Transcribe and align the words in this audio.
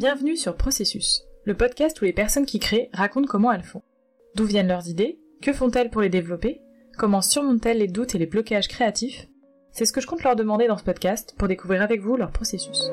Bienvenue 0.00 0.34
sur 0.34 0.56
Processus, 0.56 1.24
le 1.44 1.54
podcast 1.54 2.00
où 2.00 2.06
les 2.06 2.14
personnes 2.14 2.46
qui 2.46 2.58
créent 2.58 2.88
racontent 2.94 3.26
comment 3.26 3.52
elles 3.52 3.62
font. 3.62 3.82
D'où 4.34 4.46
viennent 4.46 4.66
leurs 4.66 4.88
idées 4.88 5.20
Que 5.42 5.52
font-elles 5.52 5.90
pour 5.90 6.00
les 6.00 6.08
développer 6.08 6.62
Comment 6.96 7.20
surmontent-elles 7.20 7.76
les 7.76 7.86
doutes 7.86 8.14
et 8.14 8.18
les 8.18 8.24
blocages 8.24 8.68
créatifs? 8.68 9.28
C'est 9.72 9.84
ce 9.84 9.92
que 9.92 10.00
je 10.00 10.06
compte 10.06 10.22
leur 10.22 10.36
demander 10.36 10.68
dans 10.68 10.78
ce 10.78 10.84
podcast 10.84 11.34
pour 11.36 11.48
découvrir 11.48 11.82
avec 11.82 12.00
vous 12.00 12.16
leur 12.16 12.32
processus. 12.32 12.90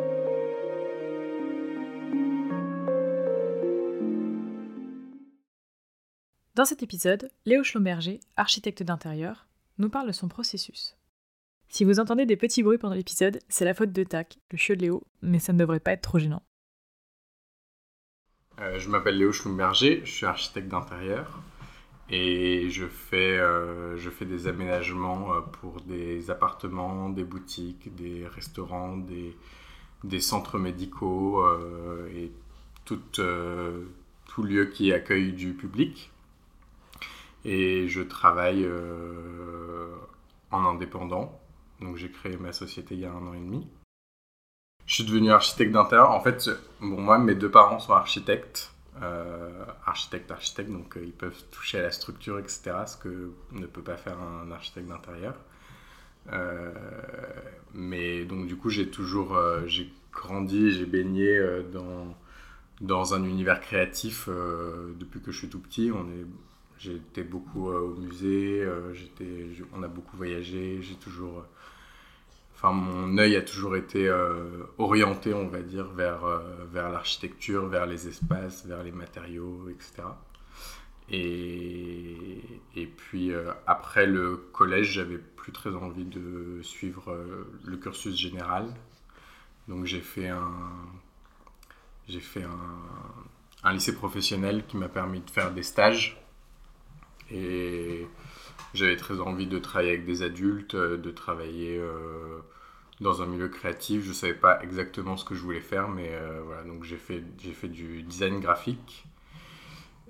Dans 6.56 6.66
cet 6.66 6.84
épisode, 6.84 7.32
Léo 7.46 7.64
Schlomberger, 7.64 8.20
architecte 8.36 8.84
d'intérieur, 8.84 9.48
nous 9.78 9.90
parle 9.90 10.08
de 10.08 10.12
son 10.12 10.28
processus. 10.28 10.98
Si 11.70 11.86
vous 11.86 12.02
entendez 12.02 12.26
des 12.26 12.36
petits 12.36 12.64
bruits 12.64 12.78
pendant 12.78 12.96
l'épisode, 12.96 13.40
c'est 13.48 13.64
la 13.64 13.74
faute 13.74 13.94
de 13.94 14.04
Tac, 14.04 14.40
le 14.52 14.58
chiot 14.58 14.76
de 14.76 14.82
Léo, 14.82 15.08
mais 15.22 15.40
ça 15.40 15.54
ne 15.54 15.58
devrait 15.58 15.80
pas 15.80 15.94
être 15.94 16.02
trop 16.02 16.20
gênant. 16.20 16.42
Euh, 18.60 18.80
je 18.80 18.90
m'appelle 18.90 19.18
Léo 19.18 19.32
Schlumberger, 19.32 20.02
je 20.04 20.12
suis 20.12 20.26
architecte 20.26 20.68
d'intérieur 20.68 21.42
et 22.10 22.70
je 22.70 22.88
fais, 22.88 23.38
euh, 23.38 23.98
je 23.98 24.10
fais 24.10 24.26
des 24.26 24.48
aménagements 24.48 25.34
euh, 25.34 25.42
pour 25.42 25.82
des 25.82 26.32
appartements, 26.32 27.10
des 27.10 27.24
boutiques, 27.24 27.94
des 27.96 28.26
restaurants, 28.28 28.98
des, 28.98 29.36
des 30.04 30.20
centres 30.20 30.58
médicaux 30.58 31.46
et 32.16 32.32
tout, 32.86 33.00
tout, 33.12 34.44
lieu 34.44 34.66
qui 34.66 34.92
accueille 34.92 35.34
du 35.34 35.54
public. 35.54 36.12
Et 37.46 37.88
je 37.88 38.02
travaille 38.02 38.68
en 40.52 40.66
indépendant, 40.66 41.40
donc 41.82 41.98
j'ai 41.98 42.10
créé 42.10 42.38
ma 42.38 42.54
société 42.54 42.96
il 42.96 43.02
y 43.02 43.06
a 43.06 43.12
un 43.12 43.28
an 43.28 43.34
et 43.34 43.40
demi. 43.40 43.68
Je 44.88 44.96
suis 44.96 45.04
devenu 45.04 45.32
architecte 45.32 45.74
d'intérieur. 45.74 46.12
En 46.12 46.22
fait, 46.22 46.50
bon, 46.80 47.00
moi, 47.00 47.20
mes 47.20 47.36
deux 47.36 47.52
parents 47.52 47.80
sont 47.80 47.94
architectes. 47.94 48.72
Euh, 49.04 49.66
architectes, 49.86 50.32
architectes, 50.32 50.72
donc 50.72 50.98
euh, 50.98 51.04
ils 51.04 51.12
peuvent 51.12 51.44
toucher 51.52 51.78
à 51.78 51.84
la 51.84 51.92
structure, 51.92 52.40
etc., 52.40 52.72
ce 52.88 52.98
que 52.98 53.32
ne 53.52 53.68
peut 53.68 53.84
pas 53.84 53.98
faire 53.98 54.18
un 54.20 54.50
architecte 54.52 54.88
d'intérieur. 54.88 55.36
Euh, 56.34 56.72
mais 57.74 58.26
donc, 58.26 58.48
du 58.48 58.56
coup, 58.56 58.70
j'ai 58.70 58.90
toujours 58.90 59.38
j'ai 59.68 59.92
grandi, 60.14 60.72
j'ai 60.72 60.86
baigné 60.86 61.40
dans, 61.72 62.16
dans 62.82 63.14
un 63.14 63.24
univers 63.24 63.60
créatif 63.60 64.30
depuis 64.30 65.22
que 65.22 65.32
je 65.32 65.38
suis 65.38 65.50
tout 65.50 65.60
petit. 65.60 65.92
On 65.94 66.08
est, 66.10 66.26
été 66.90 67.24
beaucoup 67.24 67.70
au 67.70 67.96
musée, 67.96 68.66
j'étais, 68.94 69.50
on 69.74 69.84
a 69.84 69.88
beaucoup 69.88 70.16
voyagé, 70.16 70.80
j'ai 70.82 70.96
toujours 70.96 71.44
enfin 72.58 72.72
mon 72.72 73.18
œil 73.20 73.36
a 73.36 73.42
toujours 73.44 73.76
été 73.76 74.08
euh, 74.08 74.64
orienté, 74.80 75.34
on 75.34 75.48
va 75.48 75.62
dire, 75.62 75.90
vers, 75.90 76.26
euh, 76.26 76.40
vers 76.72 76.90
l'architecture, 76.90 77.68
vers 77.68 77.86
les 77.86 78.08
espaces, 78.08 78.66
vers 78.66 78.84
les 78.84 78.92
matériaux, 78.92 79.70
etc. 79.70 80.04
Et, 81.10 82.42
et 82.76 82.88
puis 82.88 83.32
euh, 83.32 83.52
après 83.68 84.08
le 84.08 84.38
collège, 84.38 84.94
j'avais 84.94 85.20
plus 85.20 85.52
très 85.52 85.74
envie 85.76 86.06
de 86.06 86.60
suivre 86.64 87.16
le 87.64 87.78
cursus 87.78 88.16
général. 88.18 88.74
Donc 89.68 89.86
j'ai 89.86 90.02
fait 90.02 90.30
un, 90.30 90.52
j'ai 92.08 92.20
fait 92.20 92.44
un, 92.44 92.60
un 93.64 93.74
lycée 93.74 93.94
professionnel 93.94 94.66
qui 94.68 94.78
m'a 94.78 94.90
permis 94.90 95.20
de 95.22 95.30
faire 95.30 95.52
des 95.52 95.64
stages. 95.64 96.20
Et 97.30 98.08
j'avais 98.74 98.98
très 98.98 99.20
envie 99.20 99.48
de 99.48 99.60
travailler 99.60 99.92
avec 99.92 100.06
des 100.06 100.24
adultes, 100.24 100.76
euh, 100.76 100.98
de 100.98 101.12
travailler 101.12 101.78
euh, 101.78 102.40
dans 103.02 103.22
un 103.22 103.26
milieu 103.26 103.48
créatif. 103.48 104.04
Je 104.04 104.10
ne 104.10 104.14
savais 104.14 104.34
pas 104.34 104.62
exactement 104.62 105.18
ce 105.18 105.26
que 105.26 105.36
je 105.36 105.42
voulais 105.42 105.62
faire, 105.62 105.88
mais 105.88 106.10
euh, 106.12 106.42
voilà, 106.46 106.64
donc 106.64 106.84
j'ai 106.84 106.98
fait, 106.98 107.24
j'ai 107.38 107.54
fait 107.54 107.70
du 107.70 108.04
design 108.04 108.40
graphique. 108.40 109.06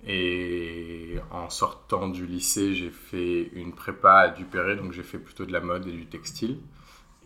Et 0.05 1.15
en 1.31 1.49
sortant 1.49 2.07
du 2.07 2.25
lycée, 2.25 2.73
j'ai 2.73 2.91
fait 2.91 3.49
une 3.53 3.73
prépa 3.73 4.13
à 4.13 4.29
Dupéré, 4.29 4.75
donc 4.75 4.91
j'ai 4.93 5.03
fait 5.03 5.17
plutôt 5.17 5.45
de 5.45 5.51
la 5.51 5.59
mode 5.59 5.87
et 5.87 5.91
du 5.91 6.05
textile. 6.05 6.59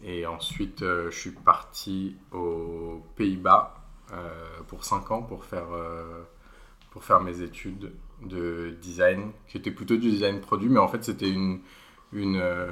Et 0.03 0.25
ensuite, 0.25 0.79
je 0.79 1.11
suis 1.11 1.31
parti 1.31 2.15
aux 2.31 3.05
Pays-Bas 3.17 3.75
pour 4.67 4.83
5 4.83 5.11
ans 5.11 5.21
pour 5.21 5.45
faire, 5.45 5.67
pour 6.89 7.03
faire 7.03 7.21
mes 7.21 7.41
études 7.41 7.91
de 8.21 8.75
design, 8.81 9.31
qui 9.47 9.57
était 9.57 9.71
plutôt 9.71 9.95
du 9.95 10.11
design 10.11 10.41
produit, 10.41 10.69
mais 10.69 10.79
en 10.79 10.87
fait 10.87 11.03
c'était 11.03 11.29
une, 11.29 11.59
une, 12.13 12.39
euh, 12.41 12.67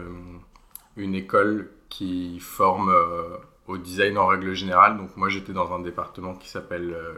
une 0.98 1.16
école 1.16 1.72
qui 1.90 2.40
forme 2.40 2.90
euh, 2.90 3.38
au 3.68 3.78
design 3.78 4.18
en 4.18 4.28
règle 4.28 4.54
générale. 4.54 4.98
Donc 4.98 5.16
moi 5.18 5.30
j'étais 5.30 5.54
dans 5.54 5.74
un 5.74 5.80
département 5.80 6.36
qui 6.36 6.50
s'appelle 6.50 6.94
euh, 6.94 7.14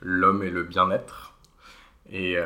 l'homme 0.00 0.42
et 0.42 0.50
le 0.50 0.62
bien-être. 0.62 1.32
Et, 2.12 2.36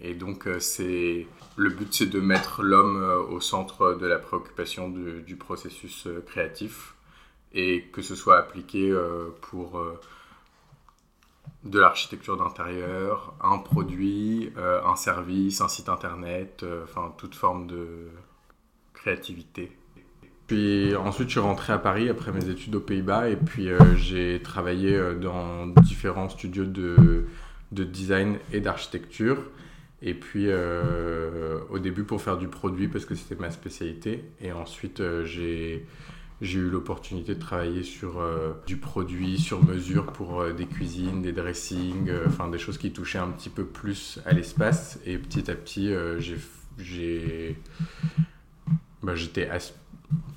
et, 0.00 0.14
donc 0.14 0.48
c'est 0.60 1.26
le 1.56 1.70
but 1.70 1.92
c'est 1.92 2.06
de 2.06 2.20
mettre 2.20 2.62
l'homme 2.62 3.02
au 3.28 3.40
centre 3.40 3.94
de 3.94 4.06
la 4.06 4.20
préoccupation 4.20 4.88
du 4.88 5.34
processus 5.34 6.06
créatif 6.24 6.94
et 7.52 7.82
que 7.92 8.00
ce 8.00 8.14
soit 8.14 8.38
appliqué 8.38 8.96
pour 9.40 9.84
de 11.64 11.80
l'architecture 11.80 12.36
d'intérieur, 12.36 13.34
un 13.40 13.58
produit, 13.58 14.52
euh, 14.58 14.84
un 14.84 14.96
service, 14.96 15.60
un 15.60 15.68
site 15.68 15.88
internet, 15.88 16.60
euh, 16.62 16.84
enfin 16.84 17.12
toute 17.16 17.34
forme 17.34 17.66
de 17.66 18.08
créativité. 18.92 19.72
Puis 20.46 20.94
ensuite, 20.94 21.28
je 21.28 21.32
suis 21.32 21.40
rentré 21.40 21.72
à 21.72 21.78
Paris 21.78 22.10
après 22.10 22.30
mes 22.30 22.50
études 22.50 22.74
aux 22.74 22.80
Pays-Bas 22.80 23.30
et 23.30 23.36
puis 23.36 23.70
euh, 23.70 23.96
j'ai 23.96 24.42
travaillé 24.42 24.98
dans 25.14 25.66
différents 25.66 26.28
studios 26.28 26.66
de, 26.66 27.24
de 27.72 27.84
design 27.84 28.36
et 28.52 28.60
d'architecture. 28.60 29.38
Et 30.02 30.12
puis 30.12 30.50
au 30.52 31.78
début 31.78 32.04
pour 32.04 32.20
faire 32.20 32.36
du 32.36 32.48
produit 32.48 32.88
parce 32.88 33.06
que 33.06 33.14
c'était 33.14 33.40
ma 33.40 33.50
spécialité. 33.50 34.22
Et 34.42 34.52
ensuite, 34.52 35.02
j'ai 35.24 35.86
j'ai 36.40 36.58
eu 36.58 36.68
l'opportunité 36.68 37.34
de 37.34 37.40
travailler 37.40 37.82
sur 37.82 38.18
euh, 38.18 38.52
du 38.66 38.76
produit 38.76 39.38
sur 39.38 39.64
mesure 39.64 40.06
pour 40.06 40.40
euh, 40.40 40.52
des 40.52 40.66
cuisines, 40.66 41.22
des 41.22 41.32
dressings, 41.32 42.08
euh, 42.08 42.24
enfin 42.26 42.48
des 42.48 42.58
choses 42.58 42.78
qui 42.78 42.92
touchaient 42.92 43.18
un 43.18 43.30
petit 43.30 43.50
peu 43.50 43.64
plus 43.64 44.20
à 44.26 44.32
l'espace. 44.32 44.98
Et 45.06 45.16
petit 45.18 45.50
à 45.50 45.54
petit, 45.54 45.92
j'ai, 46.78 47.56
bah, 49.02 49.14
j'étais 49.14 49.48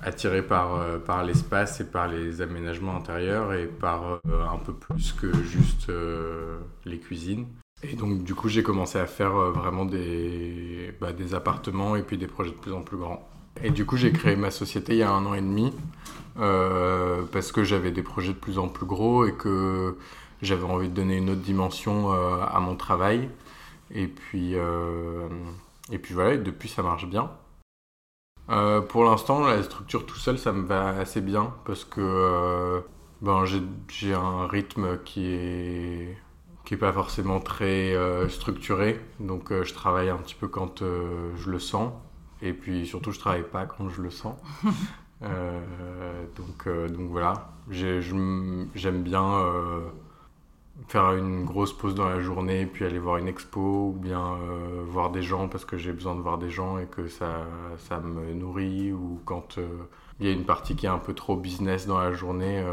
attiré 0.00 0.42
par, 0.42 1.00
par 1.00 1.24
l'espace 1.24 1.80
et 1.80 1.84
par 1.84 2.08
les 2.08 2.40
aménagements 2.40 2.96
intérieurs 2.96 3.52
et 3.52 3.66
par 3.66 4.20
un 4.24 4.58
peu 4.58 4.72
plus 4.72 5.12
que 5.12 5.32
juste 5.42 5.90
les 6.84 6.98
cuisines. 6.98 7.46
Et 7.82 7.94
donc 7.94 8.24
du 8.24 8.34
coup, 8.34 8.48
j'ai 8.48 8.62
commencé 8.62 8.98
à 8.98 9.06
faire 9.06 9.32
vraiment 9.32 9.84
des, 9.84 10.94
bah, 11.00 11.12
des 11.12 11.34
appartements 11.34 11.96
et 11.96 12.02
puis 12.02 12.18
des 12.18 12.26
projets 12.26 12.50
de 12.50 12.56
plus 12.56 12.72
en 12.72 12.82
plus 12.82 12.96
grands. 12.96 13.28
Et 13.62 13.70
du 13.70 13.84
coup, 13.84 13.96
j'ai 13.96 14.12
créé 14.12 14.36
ma 14.36 14.50
société 14.50 14.92
il 14.92 14.98
y 14.98 15.02
a 15.02 15.10
un 15.10 15.26
an 15.26 15.34
et 15.34 15.40
demi 15.40 15.72
euh, 16.38 17.22
parce 17.32 17.50
que 17.50 17.64
j'avais 17.64 17.90
des 17.90 18.02
projets 18.02 18.32
de 18.32 18.38
plus 18.38 18.58
en 18.58 18.68
plus 18.68 18.86
gros 18.86 19.26
et 19.26 19.32
que 19.32 19.96
j'avais 20.42 20.64
envie 20.64 20.88
de 20.88 20.94
donner 20.94 21.16
une 21.16 21.30
autre 21.30 21.40
dimension 21.40 22.12
euh, 22.12 22.40
à 22.48 22.60
mon 22.60 22.76
travail. 22.76 23.28
Et 23.92 24.06
puis, 24.06 24.52
euh, 24.54 25.28
et 25.90 25.98
puis 25.98 26.14
voilà, 26.14 26.34
et 26.34 26.38
depuis 26.38 26.68
ça 26.68 26.82
marche 26.82 27.06
bien. 27.06 27.30
pour 28.88 29.04
l'instant, 29.04 29.46
la 29.46 29.62
structure 29.62 30.06
tout 30.06 30.18
seul, 30.18 30.38
ça 30.38 30.52
me 30.52 30.66
va 30.66 30.88
assez 30.90 31.20
bien 31.20 31.54
parce 31.64 31.84
que 31.84 32.82
ben, 33.22 33.44
j'ai 33.88 34.14
un 34.14 34.46
rythme 34.46 34.98
qui 35.04 35.26
est 35.26 36.16
qui 36.64 36.74
est 36.74 36.78
pas 36.78 36.92
forcément 36.92 37.40
très 37.40 37.94
structuré. 38.28 39.00
Donc 39.20 39.50
je 39.50 39.74
travaille 39.74 40.10
un 40.10 40.18
petit 40.18 40.34
peu 40.34 40.48
quand 40.48 40.80
je 40.80 41.50
le 41.50 41.58
sens. 41.58 41.92
Et 42.42 42.52
puis 42.52 42.86
surtout, 42.86 43.12
je 43.12 43.18
travaille 43.18 43.48
pas 43.48 43.66
quand 43.66 43.88
je 43.88 44.02
le 44.02 44.10
sens. 44.10 44.36
Euh, 45.22 46.24
donc, 46.36 46.66
euh, 46.66 46.88
donc 46.88 47.10
voilà, 47.10 47.50
j'aime 47.70 48.68
bien 49.02 49.34
euh, 49.34 49.80
faire 50.86 51.12
une 51.14 51.44
grosse 51.44 51.76
pause 51.76 51.94
dans 51.94 52.08
la 52.08 52.20
journée, 52.20 52.66
puis 52.66 52.84
aller 52.84 52.98
voir 52.98 53.16
une 53.16 53.28
expo, 53.28 53.88
ou 53.88 53.92
bien 53.92 54.38
voir 54.86 55.10
des 55.10 55.22
gens 55.22 55.48
parce 55.48 55.64
que 55.64 55.76
j'ai 55.76 55.92
besoin 55.92 56.14
de 56.14 56.20
voir 56.20 56.38
des 56.38 56.50
gens 56.50 56.78
et 56.78 56.86
que 56.86 57.08
ça, 57.08 57.46
ça 57.78 57.98
me 58.00 58.32
nourrit, 58.32 58.92
ou 58.92 59.20
quand 59.24 59.58
il 60.20 60.26
y 60.26 60.28
a 60.28 60.32
une 60.32 60.44
partie 60.44 60.76
qui 60.76 60.86
est 60.86 60.90
un 60.90 60.98
peu 60.98 61.14
trop 61.14 61.36
business 61.36 61.86
dans 61.86 61.98
la 61.98 62.12
journée, 62.12 62.64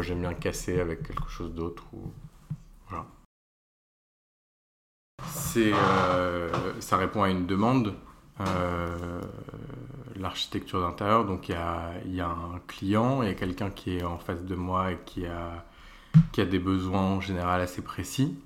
j'aime 0.00 0.20
bien 0.20 0.34
casser 0.34 0.80
avec 0.80 1.04
quelque 1.04 1.30
chose 1.30 1.54
d'autre. 1.54 1.84
Ou... 1.92 2.10
Voilà. 2.88 3.06
ça 6.80 6.96
répond 6.96 7.22
à 7.22 7.30
une 7.30 7.46
demande. 7.46 7.94
Euh, 8.40 9.20
l'architecture 10.16 10.80
d'intérieur. 10.80 11.24
Donc 11.24 11.48
il 11.48 11.52
y 11.52 11.54
a, 11.54 11.92
y 12.06 12.20
a, 12.20 12.28
un 12.28 12.60
client, 12.66 13.22
il 13.22 13.28
y 13.28 13.30
a 13.30 13.34
quelqu'un 13.34 13.70
qui 13.70 13.96
est 13.96 14.04
en 14.04 14.18
face 14.18 14.44
de 14.44 14.54
moi 14.54 14.92
et 14.92 14.98
qui 15.04 15.26
a, 15.26 15.64
qui 16.32 16.40
a 16.40 16.46
des 16.46 16.58
besoins 16.58 17.02
en 17.02 17.20
général 17.20 17.60
assez 17.60 17.82
précis. 17.82 18.38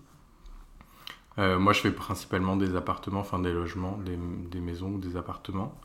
Euh, 1.39 1.59
moi 1.59 1.73
je 1.73 1.81
fais 1.81 1.91
principalement 1.91 2.57
des 2.57 2.77
appartements, 2.77 3.21
enfin 3.21 3.39
des 3.39 3.53
logements, 3.53 3.99
des, 3.99 4.61
maisons 4.61 4.93
ou 4.93 4.99
des 4.99 5.17
appartements. 5.17 5.79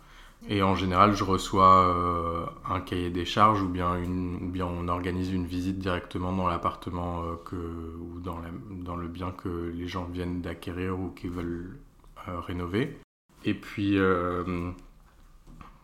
Et 0.48 0.62
en 0.62 0.75
général, 0.75 1.15
je 1.15 1.24
reçois 1.24 2.54
un 2.69 2.80
cahier 2.80 3.09
des 3.09 3.25
charges 3.25 3.62
ou 3.63 3.69
bien, 3.69 3.95
une, 3.95 4.36
ou 4.36 4.50
bien 4.50 4.68
on 4.68 4.88
organise 4.88 5.33
une 5.33 5.48
visite 5.48 5.80
directement 5.80 6.31
dans 6.31 6.48
l'appartement 6.48 7.24
ou 7.51 8.19
dans, 8.19 8.39
dans, 8.69 8.95
le 8.95 9.07
bien 9.07 9.31
que 9.31 9.74
les 9.75 9.88
gens 9.88 10.06
viennent 10.06 10.42
d'acquérir 10.42 11.00
ou 11.00 11.09
qui 11.09 11.27
veulent 11.27 11.80
rénover. 12.27 13.00
Et 13.47 13.53
puis, 13.55 13.97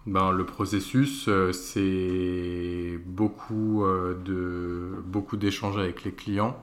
ben, 0.05 0.31
le 0.31 0.45
processus, 0.45 1.27
c'est 1.53 2.99
beaucoup 3.05 3.83
de 3.85 5.01
beaucoup 5.05 5.37
d'échanges 5.37 5.77
avec 5.77 6.03
les 6.03 6.11
clients 6.11 6.55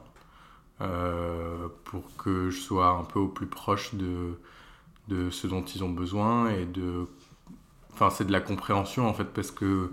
euh, 0.83 1.69
pour 1.85 2.05
que 2.17 2.49
je 2.49 2.59
sois 2.59 2.89
un 2.89 3.05
peu 3.05 3.19
au 3.19 3.29
plus 3.29 3.47
proche 3.47 3.95
de, 3.95 4.39
de 5.09 5.29
ce 5.29 5.47
dont 5.47 5.63
ils 5.63 5.85
ont 5.85 5.91
besoin 5.91 6.49
et 6.49 6.65
de 6.65 7.07
enfin 7.93 8.09
c'est 8.09 8.25
de 8.25 8.33
la 8.33 8.41
compréhension 8.41 9.07
en 9.07 9.13
fait 9.13 9.27
parce 9.27 9.51
que 9.51 9.93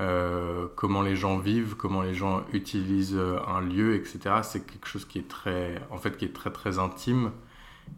euh, 0.00 0.66
comment 0.76 1.00
les 1.00 1.16
gens 1.16 1.38
vivent 1.38 1.74
comment 1.74 2.02
les 2.02 2.12
gens 2.14 2.44
utilisent 2.52 3.18
un 3.48 3.62
lieu 3.62 3.94
etc 3.94 4.40
c'est 4.42 4.66
quelque 4.66 4.88
chose 4.88 5.06
qui 5.06 5.18
est 5.20 5.28
très 5.28 5.80
en 5.90 5.96
fait 5.96 6.18
qui 6.18 6.26
est 6.26 6.34
très 6.34 6.50
très 6.52 6.78
intime 6.78 7.30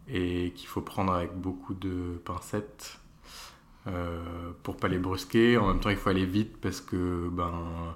et 0.07 0.51
qu'il 0.55 0.67
faut 0.67 0.81
prendre 0.81 1.13
avec 1.13 1.33
beaucoup 1.33 1.73
de 1.73 2.21
pincettes 2.25 2.99
euh, 3.87 4.51
pour 4.63 4.77
pas 4.77 4.87
les 4.87 4.97
brusquer 4.97 5.57
en 5.57 5.67
même 5.67 5.79
temps 5.79 5.89
il 5.89 5.97
faut 5.97 6.09
aller 6.09 6.25
vite 6.25 6.57
parce 6.61 6.81
que 6.81 7.29
ben 7.31 7.95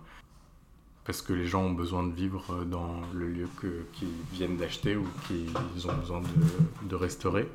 parce 1.06 1.22
que 1.22 1.34
les 1.34 1.46
gens 1.46 1.64
ont 1.64 1.74
besoin 1.74 2.04
de 2.04 2.14
vivre 2.14 2.64
dans 2.66 3.02
le 3.14 3.28
lieu 3.28 3.50
qu'ils 3.92 4.08
viennent 4.32 4.56
d'acheter 4.56 4.96
ou 4.96 5.06
qu'ils 5.28 5.88
ont 5.88 5.94
besoin 5.96 6.22
de, 6.22 6.88
de 6.88 6.96
restaurer. 6.96 7.50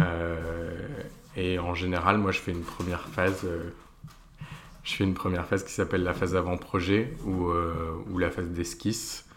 Euh, 0.00 0.88
et 1.36 1.58
en 1.58 1.74
général, 1.74 2.18
moi, 2.18 2.32
je 2.32 2.40
fais 2.40 2.52
une 2.52 2.62
première 2.62 3.08
phase. 3.08 3.46
Euh, 4.88 4.90
je 4.90 4.96
fais 4.96 5.04
une 5.04 5.14
première 5.14 5.46
phase 5.46 5.64
qui 5.64 5.72
s'appelle 5.72 6.02
la 6.02 6.14
phase 6.14 6.34
avant-projet 6.36 7.14
ou, 7.24 7.48
euh, 7.48 7.94
la 8.18 8.30
phase 8.30 8.48
d'esquisse, 8.48 9.28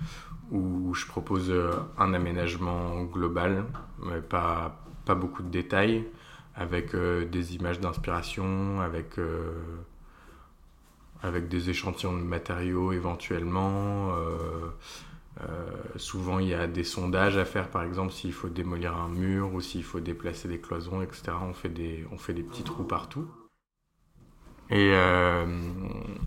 où 0.51 0.93
je 0.93 1.05
propose 1.05 1.53
un 1.97 2.13
aménagement 2.13 3.03
global, 3.03 3.65
mais 4.03 4.21
pas, 4.21 4.77
beaucoup 5.07 5.43
de 5.43 5.49
détails, 5.49 6.05
avec 6.55 6.95
des 6.95 7.55
images 7.55 7.79
d'inspiration, 7.79 8.81
avec 8.81 9.19
des 11.47 11.69
échantillons 11.69 12.17
de 12.17 12.23
matériaux 12.23 12.91
éventuellement. 12.91 14.15
Euh, 14.15 14.69
euh, 15.41 15.69
souvent, 15.95 16.39
il 16.39 16.47
y 16.47 16.53
a 16.53 16.67
des 16.67 16.83
sondages 16.83 17.37
à 17.37 17.45
faire, 17.45 17.69
par 17.69 17.83
exemple, 17.83 18.11
s'il 18.11 18.33
faut 18.33 18.49
démolir 18.49 18.97
un 18.97 19.09
mur 19.09 19.53
ou 19.53 19.61
s'il 19.61 19.83
faut 19.83 19.99
déplacer 19.99 20.47
des 20.47 20.59
cloisons, 20.59 21.01
etc. 21.01 21.31
On 21.41 21.53
fait 21.53 21.69
des 21.69 22.43
petits 22.43 22.63
trous 22.63 22.83
partout. 22.83 23.27
Et, 24.71 24.91
euh, 24.93 25.45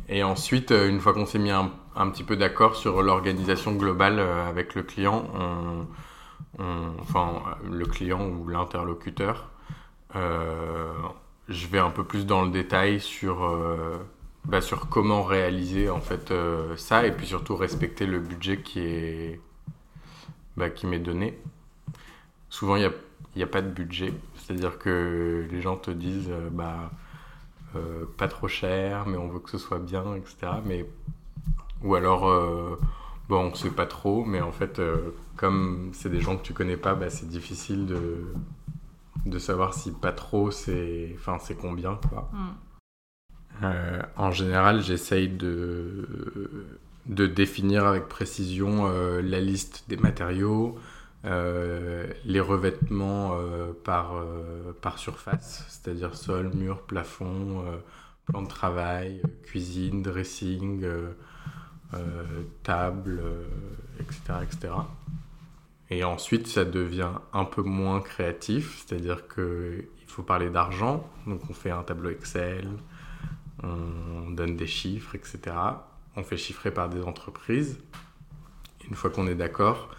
et 0.08 0.22
ensuite, 0.22 0.70
une 0.70 1.00
fois 1.00 1.14
qu'on 1.14 1.26
s'est 1.26 1.38
mis 1.38 1.50
un, 1.50 1.70
petit 2.10 2.24
peu 2.24 2.36
d'accord 2.36 2.76
sur 2.76 3.02
l'organisation 3.02 3.72
globale 3.72 4.20
avec 4.20 4.74
le 4.74 4.82
client, 4.82 5.28
enfin 7.00 7.42
le 7.70 7.86
client 7.86 8.28
ou 8.28 8.48
l'interlocuteur, 8.48 9.50
je 10.14 11.66
vais 11.68 11.78
un 11.78 11.90
peu 11.90 12.04
plus 12.04 12.26
dans 12.26 12.42
le 12.42 12.50
détail 12.50 13.00
sur 13.00 13.42
bah, 14.44 14.60
sur 14.60 14.88
comment 14.88 15.22
réaliser 15.22 15.88
en 15.88 16.00
fait 16.00 16.30
euh, 16.30 16.76
ça 16.76 17.06
et 17.06 17.12
puis 17.12 17.26
surtout 17.26 17.56
respecter 17.56 18.06
le 18.06 18.18
budget 18.20 18.60
qui 18.60 18.80
est 18.80 19.40
bah, 20.56 20.70
qui 20.70 20.86
m'est 20.86 20.98
donné. 20.98 21.38
Souvent 22.50 22.76
il 22.76 22.80
n'y 22.80 22.86
a, 22.86 22.92
y 23.36 23.42
a 23.42 23.46
pas 23.46 23.62
de 23.62 23.70
budget, 23.70 24.12
c'est-à-dire 24.36 24.78
que 24.78 25.48
les 25.50 25.60
gens 25.62 25.76
te 25.76 25.90
disent 25.90 26.30
euh, 26.30 26.50
bah 26.50 26.90
euh, 27.76 28.04
pas 28.16 28.28
trop 28.28 28.48
cher 28.48 29.06
mais 29.06 29.16
on 29.16 29.28
veut 29.28 29.40
que 29.40 29.50
ce 29.50 29.58
soit 29.58 29.78
bien 29.78 30.14
etc. 30.14 30.52
Mais 30.64 30.86
ou 31.82 31.94
alors 31.94 32.22
bon 33.28 33.50
on 33.50 33.54
sait 33.54 33.70
pas 33.70 33.86
trop 33.86 34.24
mais 34.24 34.40
en 34.40 34.52
fait 34.52 34.80
comme 35.36 35.90
c'est 35.92 36.10
des 36.10 36.20
gens 36.20 36.36
que 36.36 36.42
tu 36.42 36.52
connais 36.52 36.76
pas 36.76 36.94
bah, 36.94 37.10
c'est 37.10 37.28
difficile 37.28 37.86
de 37.86 38.24
de 39.26 39.38
savoir 39.38 39.74
si 39.74 39.92
pas 39.92 40.12
trop 40.12 40.50
c'est 40.50 41.14
enfin 41.18 41.38
c'est 41.40 41.56
combien 41.56 41.98
quoi. 42.10 42.30
Mm. 42.32 42.52
Euh, 43.62 44.02
en 44.16 44.30
général, 44.30 44.82
j'essaye 44.82 45.28
de, 45.28 46.08
de 47.06 47.26
définir 47.26 47.86
avec 47.86 48.08
précision 48.08 48.88
euh, 48.88 49.22
la 49.22 49.40
liste 49.40 49.84
des 49.88 49.96
matériaux, 49.96 50.78
euh, 51.24 52.06
les 52.24 52.40
revêtements 52.40 53.36
par, 53.84 54.14
par 54.80 54.98
surface, 54.98 55.64
c'est-à-dire 55.68 56.14
sol, 56.14 56.50
mur, 56.54 56.82
plafond, 56.82 57.64
plan 58.26 58.42
de 58.42 58.48
travail, 58.48 59.22
cuisine, 59.42 60.02
dressing, 60.02 60.86
table, 62.62 63.22
etc., 64.00 64.20
etc. 64.42 64.74
Et 65.90 66.02
ensuite, 66.02 66.46
ça 66.46 66.64
devient 66.64 67.12
un 67.32 67.44
peu 67.44 67.62
moins 67.62 68.00
créatif, 68.00 68.84
c'est-à-dire 68.84 69.28
qu'il 69.28 69.86
faut 70.06 70.22
parler 70.22 70.50
d'argent, 70.50 71.08
donc 71.26 71.40
on 71.48 71.54
fait 71.54 71.70
un 71.70 71.82
tableau 71.82 72.10
Excel, 72.10 72.68
on 73.62 74.30
donne 74.30 74.56
des 74.56 74.66
chiffres, 74.66 75.14
etc. 75.14 75.56
On 76.16 76.22
fait 76.22 76.36
chiffrer 76.36 76.70
par 76.70 76.88
des 76.88 77.02
entreprises. 77.02 77.78
Une 78.88 78.94
fois 78.94 79.10
qu'on 79.10 79.26
est 79.26 79.34
d'accord, 79.34 79.90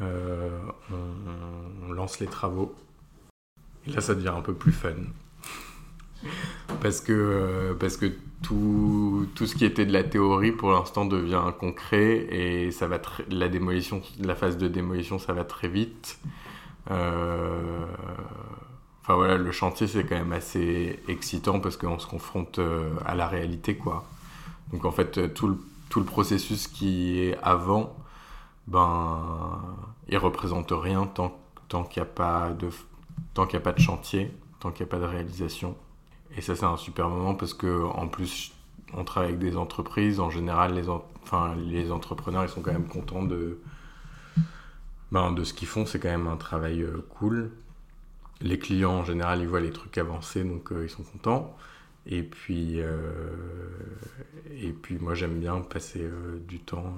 euh, 0.00 0.48
on, 1.88 1.92
lance 1.92 2.20
les 2.20 2.26
travaux. 2.26 2.74
Et 3.86 3.90
là, 3.92 4.00
ça 4.00 4.14
devient 4.14 4.32
un 4.36 4.42
peu 4.42 4.54
plus 4.54 4.72
fun. 4.72 4.94
parce 6.80 7.00
que, 7.00 7.12
euh, 7.12 7.74
parce 7.74 7.96
que 7.96 8.12
tout, 8.42 9.26
tout, 9.34 9.46
ce 9.46 9.54
qui 9.54 9.64
était 9.64 9.86
de 9.86 9.92
la 9.92 10.04
théorie, 10.04 10.52
pour 10.52 10.72
l'instant, 10.72 11.04
devient 11.04 11.42
concret 11.58 12.26
et 12.30 12.70
ça 12.70 12.86
va 12.86 13.00
la 13.30 13.48
démolition, 13.48 14.02
la 14.20 14.34
phase 14.34 14.56
de 14.56 14.68
démolition, 14.68 15.18
ça 15.18 15.32
va 15.32 15.44
très 15.44 15.68
vite. 15.68 16.18
Euh, 16.90 17.84
Enfin 19.02 19.14
voilà, 19.14 19.38
le 19.38 19.50
chantier 19.50 19.86
c'est 19.88 20.04
quand 20.04 20.14
même 20.14 20.32
assez 20.34 21.00
excitant 21.08 21.58
parce 21.58 21.78
qu'on 21.78 21.98
se 21.98 22.06
confronte 22.06 22.60
à 23.04 23.14
la 23.14 23.26
réalité 23.26 23.74
quoi. 23.74 24.04
Donc 24.72 24.84
en 24.84 24.92
fait 24.92 25.32
tout 25.34 25.48
le, 25.48 25.58
tout 25.88 26.00
le 26.00 26.06
processus 26.06 26.68
qui 26.68 27.18
est 27.18 27.36
avant, 27.42 27.96
ben 28.70 29.60
il 30.08 30.16
représente 30.16 30.72
rien 30.72 31.06
tant, 31.06 31.38
tant 31.68 31.84
qu'il 31.84 32.02
n'y 32.02 32.08
a 32.08 32.12
pas 32.12 32.50
de 32.52 32.70
tant 33.34 33.46
qu'il 33.46 33.56
a 33.56 33.60
pas 33.60 33.72
de 33.72 33.80
chantier, 33.80 34.32
tant 34.60 34.70
qu'il 34.70 34.84
n'y 34.86 34.90
a 34.90 34.92
pas 34.92 34.98
de 34.98 35.10
réalisation. 35.10 35.76
Et 36.36 36.40
ça 36.40 36.56
c'est 36.56 36.64
un 36.64 36.76
super 36.76 37.08
moment 37.08 37.34
parce 37.34 37.54
que 37.54 37.84
en 37.84 38.08
plus 38.08 38.52
on 38.94 39.04
travaille 39.04 39.30
avec 39.30 39.40
des 39.40 39.56
entreprises, 39.56 40.20
en 40.20 40.30
général 40.30 40.74
les, 40.74 40.88
enfin, 40.88 41.54
les 41.56 41.92
entrepreneurs 41.92 42.44
ils 42.44 42.48
sont 42.48 42.62
quand 42.62 42.72
même 42.72 42.88
contents 42.88 43.22
de, 43.22 43.60
ben, 45.12 45.32
de 45.32 45.44
ce 45.44 45.52
qu'ils 45.52 45.68
font, 45.68 45.86
c'est 45.86 46.00
quand 46.00 46.08
même 46.08 46.26
un 46.28 46.36
travail 46.36 46.82
euh, 46.82 47.04
cool. 47.10 47.52
Les 48.40 48.58
clients 48.58 49.00
en 49.00 49.04
général 49.04 49.40
ils 49.40 49.48
voient 49.48 49.60
les 49.60 49.72
trucs 49.72 49.98
avancer 49.98 50.44
donc 50.44 50.72
euh, 50.72 50.84
ils 50.84 50.90
sont 50.90 51.02
contents. 51.02 51.56
Et 52.06 52.22
puis 52.22 52.80
euh, 52.80 52.94
et 54.52 54.72
puis 54.72 54.98
moi 54.98 55.14
j'aime 55.14 55.38
bien 55.40 55.60
passer 55.60 56.08
du 56.48 56.60
temps 56.60 56.94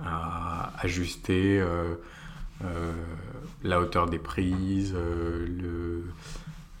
à 0.00 0.72
ajuster 0.80 1.64
la 3.62 3.80
hauteur 3.80 4.06
des 4.08 4.18
prises 4.18 4.94
le, 4.94 6.04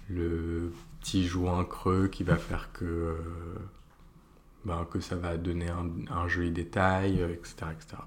le 0.08 0.72
petit 1.00 1.26
joint 1.26 1.64
creux 1.64 2.08
qui 2.08 2.24
va 2.24 2.36
faire 2.36 2.72
que 2.72 3.16
ben, 4.64 4.86
que 4.90 5.00
ça 5.00 5.16
va 5.16 5.36
donner 5.36 5.68
un, 5.68 5.88
un 6.10 6.28
joli 6.28 6.50
détail 6.50 7.20
etc 7.20 7.66
etc 7.72 8.02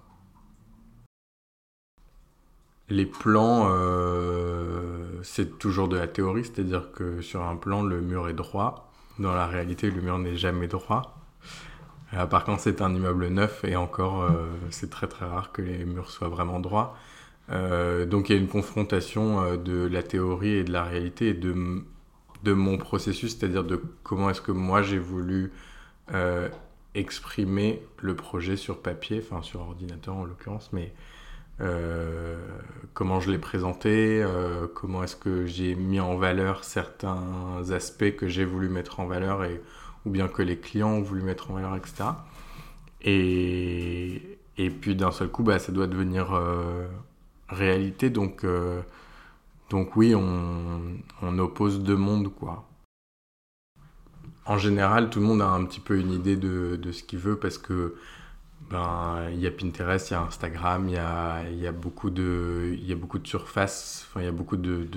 les 2.90 3.06
plans, 3.06 3.68
euh, 3.72 5.20
c'est 5.24 5.58
toujours 5.58 5.88
de 5.88 5.98
la 5.98 6.08
théorie, 6.08 6.46
c'est-à-dire 6.46 6.92
que 6.92 7.22
sur 7.22 7.42
un 7.44 7.56
plan, 7.56 7.82
le 7.82 8.02
mur 8.02 8.30
est 8.30 8.34
droit. 8.34 8.92
Dans 9.18 9.34
la 9.34 9.48
réalité, 9.48 9.90
le 9.90 10.02
mur 10.02 10.20
n'est 10.20 10.36
jamais 10.36 10.68
droit. 10.68 11.15
Euh, 12.14 12.26
par 12.26 12.44
contre, 12.46 12.62
c'est 12.62 12.82
un 12.82 12.94
immeuble 12.94 13.28
neuf 13.28 13.64
et 13.64 13.76
encore, 13.76 14.24
euh, 14.24 14.48
c'est 14.70 14.90
très 14.90 15.08
très 15.08 15.26
rare 15.26 15.52
que 15.52 15.62
les 15.62 15.86
murs 15.86 16.10
soient 16.10 16.30
vraiment 16.30 16.60
droits. 16.60 16.98
donc 17.50 18.30
il 18.30 18.36
y 18.36 18.36
a 18.38 18.42
une 18.42 18.48
confrontation 18.48 19.56
de 19.58 19.86
la 19.86 20.02
théorie 20.04 20.56
et 20.56 20.64
de 20.64 20.72
la 20.72 20.84
réalité 20.84 21.30
et 21.30 21.34
de, 21.34 21.84
de 22.44 22.54
mon 22.54 22.78
processus, 22.78 23.38
c'est-à-dire 23.38 23.64
de 23.64 23.82
comment 24.04 24.30
est-ce 24.30 24.42
que 24.42 24.52
moi 24.52 24.82
j'ai 24.82 25.00
voulu 25.00 25.52
exprimer 26.96 27.82
le 28.02 28.16
projet 28.16 28.56
sur 28.58 28.82
papier, 28.82 29.22
enfin 29.24 29.44
sur 29.44 29.62
ordinateur 29.62 30.16
en 30.16 30.26
l'occurrence, 30.26 30.72
mais 30.74 30.94
euh, 31.62 32.38
comment 32.94 33.20
je 33.20 33.32
l'ai 33.32 33.38
présenté, 33.38 34.22
euh, 34.22 34.68
comment 34.74 35.04
est-ce 35.04 35.16
que 35.16 35.46
j'ai 35.46 35.76
mis 35.76 36.00
en 36.00 36.18
valeur 36.18 36.64
certains 36.64 37.72
aspects 37.72 38.16
que 38.16 38.28
j'ai 38.28 38.44
voulu 38.44 38.68
mettre 38.68 39.00
en 39.00 39.06
valeur 39.06 39.44
et, 39.44 39.62
ou 40.06 40.10
bien 40.10 40.28
que 40.28 40.42
les 40.42 40.58
clients 40.58 40.90
ont 40.92 41.02
voulu 41.02 41.22
mettre 41.22 41.52
en 41.52 41.56
valeur, 41.56 41.76
etc. 41.76 42.06
Et, 43.02 44.38
et 44.58 44.70
puis 44.70 44.96
d'un 44.96 45.12
seul 45.12 45.30
coup, 45.30 45.44
bah, 45.44 45.60
ça 45.60 45.72
doit 45.72 45.88
devenir 45.88 46.34
euh, 46.34 46.88
réalité. 47.50 48.10
Donc, 48.10 48.46
donc 49.70 49.96
oui, 49.96 50.16
on, 50.16 50.98
on, 51.22 51.40
oppose 51.40 51.82
deux 51.82 51.96
mondes, 51.98 52.34
quoi. 52.34 52.68
en 54.46 54.58
général, 54.58 55.10
tout 55.10 55.20
le 55.20 55.26
monde 55.26 55.42
a 55.42 55.50
un 55.50 55.66
petit 55.66 55.80
peu 55.80 56.00
une 56.00 56.12
idée 56.12 56.36
de, 56.36 56.80
de 56.82 56.92
ce 56.92 57.04
qu'il 57.04 57.20
veut 57.20 57.38
parce 57.38 57.58
que 57.58 57.96
ben, 58.70 59.30
y 59.32 59.46
a 59.48 59.52
Pinterest, 59.52 60.10
il 60.10 60.14
y 60.14 60.16
a 60.16 60.22
Instagram, 60.22 60.88
il 60.90 60.96
y 60.96 60.98
a, 60.98 61.50
y 61.50 61.68
a 61.68 61.72
beaucoup 61.72 62.10
de, 62.10 62.76
y 62.82 62.92
a 62.92 62.96
beaucoup 62.96 63.20
de 63.20 63.28
surfaces, 63.28 64.08
il 64.16 64.24
y 64.24 64.28
a 64.28 64.32
beaucoup 64.32 64.58
de, 64.58 64.88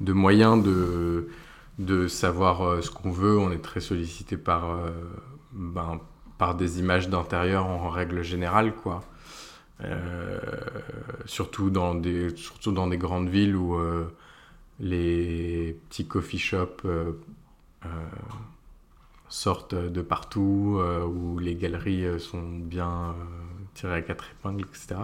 de 0.00 0.12
moyens 0.12 0.62
de, 0.62 1.28
de 1.78 2.08
savoir 2.08 2.62
euh, 2.62 2.82
ce 2.82 2.90
qu'on 2.90 3.10
veut. 3.10 3.38
On 3.38 3.50
est 3.50 3.62
très 3.62 3.80
sollicité 3.80 4.36
par, 4.36 4.70
euh, 4.70 4.90
ben, 5.52 6.00
des 6.56 6.78
images 6.78 7.08
d'intérieur 7.08 7.66
en 7.66 7.88
règle 7.88 8.22
générale, 8.22 8.74
quoi. 8.74 9.02
Euh, 9.84 10.38
surtout, 11.26 11.70
dans 11.70 11.94
des, 11.94 12.34
grandes 12.98 13.28
villes 13.28 13.56
où 13.56 13.76
les 14.80 15.76
petits 15.88 16.06
coffee 16.06 16.38
shops 16.38 16.86
sortent 19.28 19.74
de 19.74 20.02
partout, 20.02 20.80
où 21.08 21.38
les 21.38 21.56
galeries 21.56 22.20
sont 22.20 22.42
bien 22.42 23.16
tirées 23.74 23.94
à 23.94 24.02
quatre 24.02 24.26
épingles, 24.30 24.64
etc. 24.64 25.00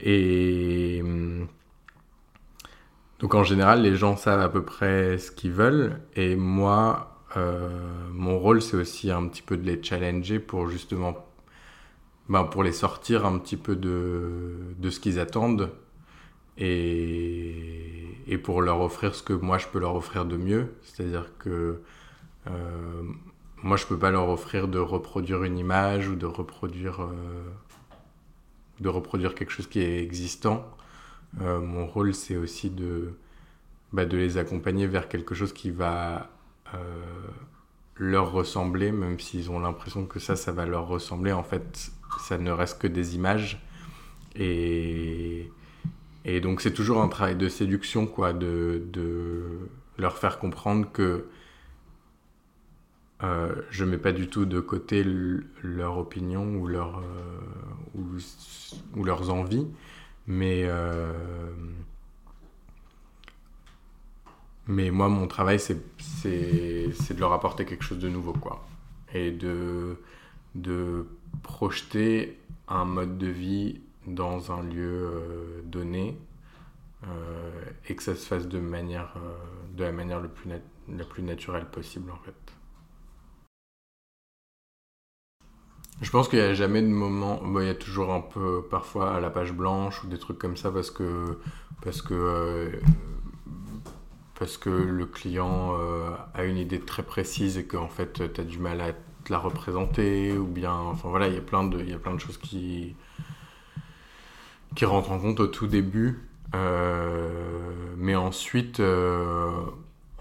Et 0.00 1.02
donc 3.20 3.34
en 3.34 3.44
général, 3.44 3.82
les 3.82 3.96
gens 3.96 4.16
savent 4.16 4.40
à 4.40 4.48
peu 4.48 4.62
près 4.64 5.18
ce 5.18 5.30
qu'ils 5.30 5.52
veulent. 5.52 6.00
Et 6.14 6.36
moi, 6.36 7.22
euh, 7.36 7.68
mon 8.12 8.38
rôle, 8.38 8.62
c'est 8.62 8.76
aussi 8.76 9.10
un 9.10 9.26
petit 9.28 9.42
peu 9.42 9.56
de 9.56 9.64
les 9.64 9.82
challenger 9.82 10.38
pour 10.38 10.68
justement, 10.68 11.26
ben, 12.28 12.44
pour 12.44 12.62
les 12.62 12.72
sortir 12.72 13.26
un 13.26 13.38
petit 13.38 13.56
peu 13.56 13.76
de, 13.76 14.56
de 14.78 14.90
ce 14.90 15.00
qu'ils 15.00 15.18
attendent 15.20 15.70
et, 16.58 17.54
et, 18.26 18.38
pour 18.38 18.62
leur 18.62 18.80
offrir 18.80 19.14
ce 19.14 19.22
que 19.22 19.32
moi 19.32 19.58
je 19.58 19.66
peux 19.68 19.78
leur 19.78 19.94
offrir 19.94 20.24
de 20.24 20.36
mieux. 20.36 20.74
C'est-à-dire 20.82 21.30
que 21.38 21.80
euh, 22.48 23.02
moi, 23.62 23.76
je 23.76 23.86
peux 23.86 23.98
pas 23.98 24.10
leur 24.10 24.28
offrir 24.28 24.68
de 24.68 24.78
reproduire 24.78 25.42
une 25.42 25.58
image 25.58 26.08
ou 26.08 26.14
de 26.14 26.26
reproduire, 26.26 27.02
euh, 27.02 27.50
de 28.80 28.88
reproduire 28.88 29.34
quelque 29.34 29.50
chose 29.50 29.66
qui 29.66 29.80
est 29.80 30.02
existant. 30.02 30.64
Euh, 31.40 31.60
mon 31.60 31.86
rôle, 31.86 32.14
c'est 32.14 32.36
aussi 32.36 32.70
de, 32.70 33.14
bah, 33.92 34.06
de 34.06 34.16
les 34.16 34.38
accompagner 34.38 34.86
vers 34.86 35.08
quelque 35.08 35.34
chose 35.34 35.52
qui 35.52 35.70
va 35.70 36.30
euh, 36.74 36.78
leur 37.96 38.32
ressembler, 38.32 38.92
même 38.92 39.18
s'ils 39.20 39.50
ont 39.50 39.60
l'impression 39.60 40.06
que 40.06 40.18
ça, 40.18 40.36
ça 40.36 40.52
va 40.52 40.66
leur 40.66 40.88
ressembler. 40.88 41.32
En 41.32 41.42
fait, 41.44 41.90
ça 42.20 42.38
ne 42.38 42.50
reste 42.50 42.80
que 42.80 42.86
des 42.86 43.14
images. 43.14 43.60
Et, 44.36 45.50
et 46.24 46.40
donc, 46.40 46.60
c'est 46.60 46.72
toujours 46.72 47.02
un 47.02 47.08
travail 47.08 47.36
de 47.36 47.48
séduction, 47.48 48.06
quoi, 48.06 48.32
de, 48.32 48.82
de 48.92 49.68
leur 49.98 50.18
faire 50.18 50.38
comprendre 50.38 50.90
que 50.92 51.28
euh, 53.24 53.52
je 53.70 53.84
mets 53.84 53.98
pas 53.98 54.12
du 54.12 54.28
tout 54.28 54.44
de 54.44 54.60
côté 54.60 55.04
leur 55.62 55.98
opinion 55.98 56.54
ou, 56.54 56.68
leur, 56.68 57.02
ou, 57.96 58.04
ou, 58.96 59.04
leurs 59.04 59.30
envies, 59.30 59.66
mais, 60.28 60.64
euh, 60.66 61.10
mais 64.66 64.90
moi, 64.90 65.08
mon 65.08 65.26
travail, 65.26 65.58
c'est 65.58 65.74
de 65.74 67.18
leur 67.20 67.32
apporter 67.32 67.64
quelque 67.64 67.82
chose 67.82 67.98
de 67.98 68.10
nouveau, 68.10 68.34
quoi. 68.34 68.64
Et 69.14 69.32
de, 69.32 69.96
projeter 71.42 72.38
un 72.68 72.84
mode 72.84 73.16
de 73.16 73.28
vie 73.28 73.80
dans 74.06 74.52
un 74.52 74.62
lieu 74.62 75.10
euh, 75.12 75.62
donné 75.64 76.18
euh, 77.04 77.64
et 77.88 77.94
que 77.94 78.02
ça 78.02 78.14
se 78.14 78.26
fasse 78.26 78.48
de, 78.48 78.58
manière, 78.58 79.14
de 79.74 79.84
la 79.84 79.92
manière 79.92 80.20
la 80.20 81.04
plus 81.04 81.22
naturelle 81.22 81.66
possible, 81.66 82.10
en 82.10 82.18
fait. 82.18 82.57
Je 86.00 86.10
pense 86.10 86.28
qu'il 86.28 86.38
n'y 86.38 86.44
a 86.44 86.54
jamais 86.54 86.80
de 86.80 86.86
moment. 86.86 87.40
il 87.60 87.66
y 87.66 87.68
a 87.68 87.74
toujours 87.74 88.12
un 88.12 88.20
peu, 88.20 88.62
parfois, 88.70 89.14
à 89.16 89.20
la 89.20 89.30
page 89.30 89.52
blanche 89.52 90.04
ou 90.04 90.06
des 90.06 90.18
trucs 90.18 90.38
comme 90.38 90.56
ça 90.56 90.70
parce 90.70 90.90
que, 90.92 91.38
parce 91.82 92.02
que, 92.02 92.14
euh, 92.14 92.70
parce 94.38 94.56
que 94.58 94.70
le 94.70 95.06
client 95.06 95.74
euh, 95.74 96.10
a 96.34 96.44
une 96.44 96.56
idée 96.56 96.80
très 96.80 97.02
précise 97.02 97.58
et 97.58 97.66
qu'en 97.66 97.88
fait, 97.88 98.32
tu 98.32 98.40
as 98.40 98.44
du 98.44 98.58
mal 98.58 98.80
à 98.80 98.92
te 98.92 99.32
la 99.32 99.38
représenter 99.38 100.38
ou 100.38 100.46
bien. 100.46 100.72
Enfin 100.72 101.08
voilà, 101.08 101.26
il 101.26 101.34
y 101.34 101.38
a 101.38 101.40
plein 101.40 101.64
de, 101.64 101.80
il 101.80 101.98
plein 101.98 102.14
de 102.14 102.20
choses 102.20 102.38
qui, 102.38 102.94
qui 104.76 104.84
rentrent 104.84 105.10
en 105.10 105.18
compte 105.18 105.40
au 105.40 105.48
tout 105.48 105.66
début. 105.66 106.28
Euh, 106.54 107.28
mais 107.96 108.14
ensuite, 108.14 108.80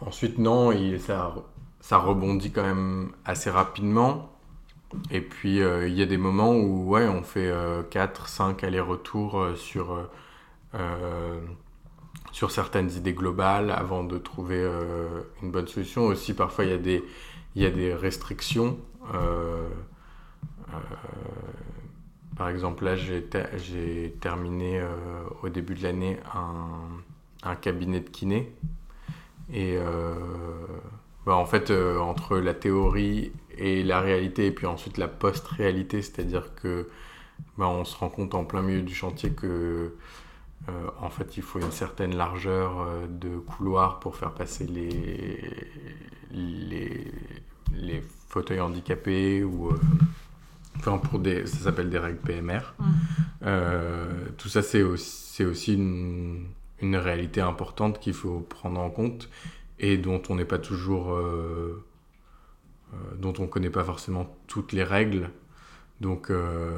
ensuite, 0.01 0.39
non, 0.39 0.71
ça, 0.97 1.35
ça 1.81 1.97
rebondit 1.99 2.51
quand 2.51 2.63
même 2.63 3.11
assez 3.25 3.51
rapidement. 3.51 4.36
Et 5.11 5.21
puis, 5.21 5.61
euh, 5.61 5.87
il 5.87 5.95
y 5.95 6.01
a 6.01 6.05
des 6.05 6.17
moments 6.17 6.53
où 6.53 6.89
ouais, 6.89 7.07
on 7.07 7.23
fait 7.23 7.51
4, 7.89 8.21
euh, 8.21 8.27
5 8.27 8.63
allers-retours 8.63 9.39
euh, 9.39 9.55
sur, 9.55 10.09
sur 12.31 12.51
certaines 12.51 12.91
idées 12.91 13.13
globales 13.13 13.71
avant 13.71 14.03
de 14.03 14.17
trouver 14.17 14.65
une 15.41 15.51
bonne 15.51 15.67
solution. 15.67 16.05
Aussi, 16.05 16.33
parfois, 16.33 16.65
il 16.65 16.71
y 16.71 16.73
a 16.73 16.77
des, 16.77 17.03
y 17.55 17.65
a 17.65 17.71
des 17.71 17.93
restrictions. 17.93 18.77
par 22.37 22.49
exemple, 22.49 22.85
là, 22.85 22.95
j'ai 22.95 24.15
terminé 24.21 24.81
au 25.41 25.49
début 25.49 25.73
de 25.73 25.83
l'année 25.83 26.19
un, 26.33 26.69
un, 27.43 27.55
cabinet 27.55 27.99
de 28.01 28.09
kiné. 28.09 28.53
Et 29.51 29.77
bah, 31.25 31.35
en 31.35 31.45
fait, 31.45 31.71
entre 31.71 32.37
la 32.37 32.53
théorie 32.53 33.31
et 33.57 33.83
la 33.83 34.01
réalité, 34.01 34.47
et 34.47 34.51
puis 34.51 34.65
ensuite 34.65 34.97
la 34.97 35.07
post-réalité, 35.07 36.01
c'est-à-dire 36.01 36.53
que 36.55 36.87
bah, 37.57 37.67
on 37.67 37.85
se 37.85 37.95
rend 37.95 38.09
compte 38.09 38.35
en 38.35 38.45
plein 38.45 38.61
milieu 38.61 38.81
du 38.81 38.95
chantier 38.95 39.31
que 39.31 39.93
euh, 40.69 40.71
en 40.99 41.09
fait 41.09 41.37
il 41.37 41.43
faut 41.43 41.59
une 41.59 41.71
certaine 41.71 42.15
largeur 42.15 42.81
euh, 42.81 43.07
de 43.07 43.37
couloir 43.37 43.99
pour 43.99 44.15
faire 44.15 44.33
passer 44.33 44.65
les, 44.65 45.39
les, 46.31 47.11
les 47.73 48.03
fauteuils 48.27 48.59
handicapés 48.59 49.43
ou 49.43 49.69
euh, 49.69 49.79
enfin 50.77 50.97
pour 50.97 51.19
des 51.19 51.45
ça 51.45 51.57
s'appelle 51.57 51.89
des 51.89 51.99
règles 51.99 52.19
PMR. 52.19 52.73
Mmh. 52.79 53.45
tout 54.37 54.49
ça 54.49 54.63
c'est 54.63 54.81
aussi, 54.81 55.45
aussi 55.45 55.75
une, 55.75 56.47
une, 56.81 56.95
réalité 56.95 57.39
importante 57.39 57.99
qu'il 57.99 58.13
faut 58.13 58.39
prendre 58.39 58.79
en 58.79 58.89
compte 58.89 59.29
et 59.79 59.97
dont 59.97 60.21
on 60.29 60.35
n'est 60.35 60.45
pas 60.45 60.59
toujours 60.59 61.13
euh, 61.13 61.83
dont 63.17 63.33
on 63.39 63.43
ne 63.43 63.47
connaît 63.47 63.69
pas 63.69 63.83
forcément 63.83 64.35
toutes 64.47 64.71
les 64.71 64.83
règles. 64.83 65.29
Donc, 66.01 66.29
euh, 66.29 66.77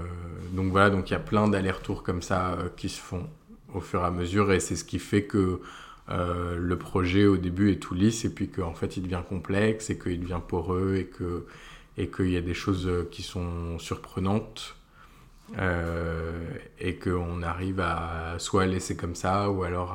donc 0.54 0.72
voilà, 0.72 0.90
donc 0.90 1.10
il 1.10 1.14
y 1.14 1.16
a 1.16 1.20
plein 1.20 1.48
d'allers-retours 1.48 2.04
comme 2.04 2.22
ça 2.22 2.54
euh, 2.54 2.70
qui 2.78 2.90
se 2.90 3.00
font 3.00 3.28
au 3.74 3.82
fur 3.82 4.02
et 4.02 4.06
à 4.06 4.12
mesure 4.12 4.52
et 4.52 4.60
c'est 4.60 4.76
ce 4.76 4.84
qui 4.84 5.00
fait 5.00 5.24
que 5.24 5.62
le 6.08 6.76
projet 6.76 7.28
au 7.28 7.38
début 7.38 7.72
est 7.72 7.80
tout 7.80 7.94
lisse 7.94 8.26
et 8.26 8.34
puis 8.34 8.50
qu'en 8.50 8.74
fait 8.74 8.98
il 8.98 9.04
devient 9.04 9.22
complexe 9.30 9.92
et 9.92 10.00
qu'il 10.00 10.20
devient 10.20 10.42
poreux 10.48 10.96
et 10.96 11.06
que 11.06 11.46
et 12.00 12.08
qu'il 12.08 12.32
y 12.32 12.38
a 12.38 12.42
des 12.42 12.56
choses 12.56 12.90
qui 13.12 13.22
sont 13.22 13.78
surprenantes 13.78 14.76
et 16.80 16.96
qu'on 16.96 17.44
arrive 17.44 17.80
à 17.80 18.40
soit 18.40 18.66
laisser 18.66 18.98
comme 18.98 19.14
ça 19.14 19.52
ou 19.52 19.62
alors 19.62 19.94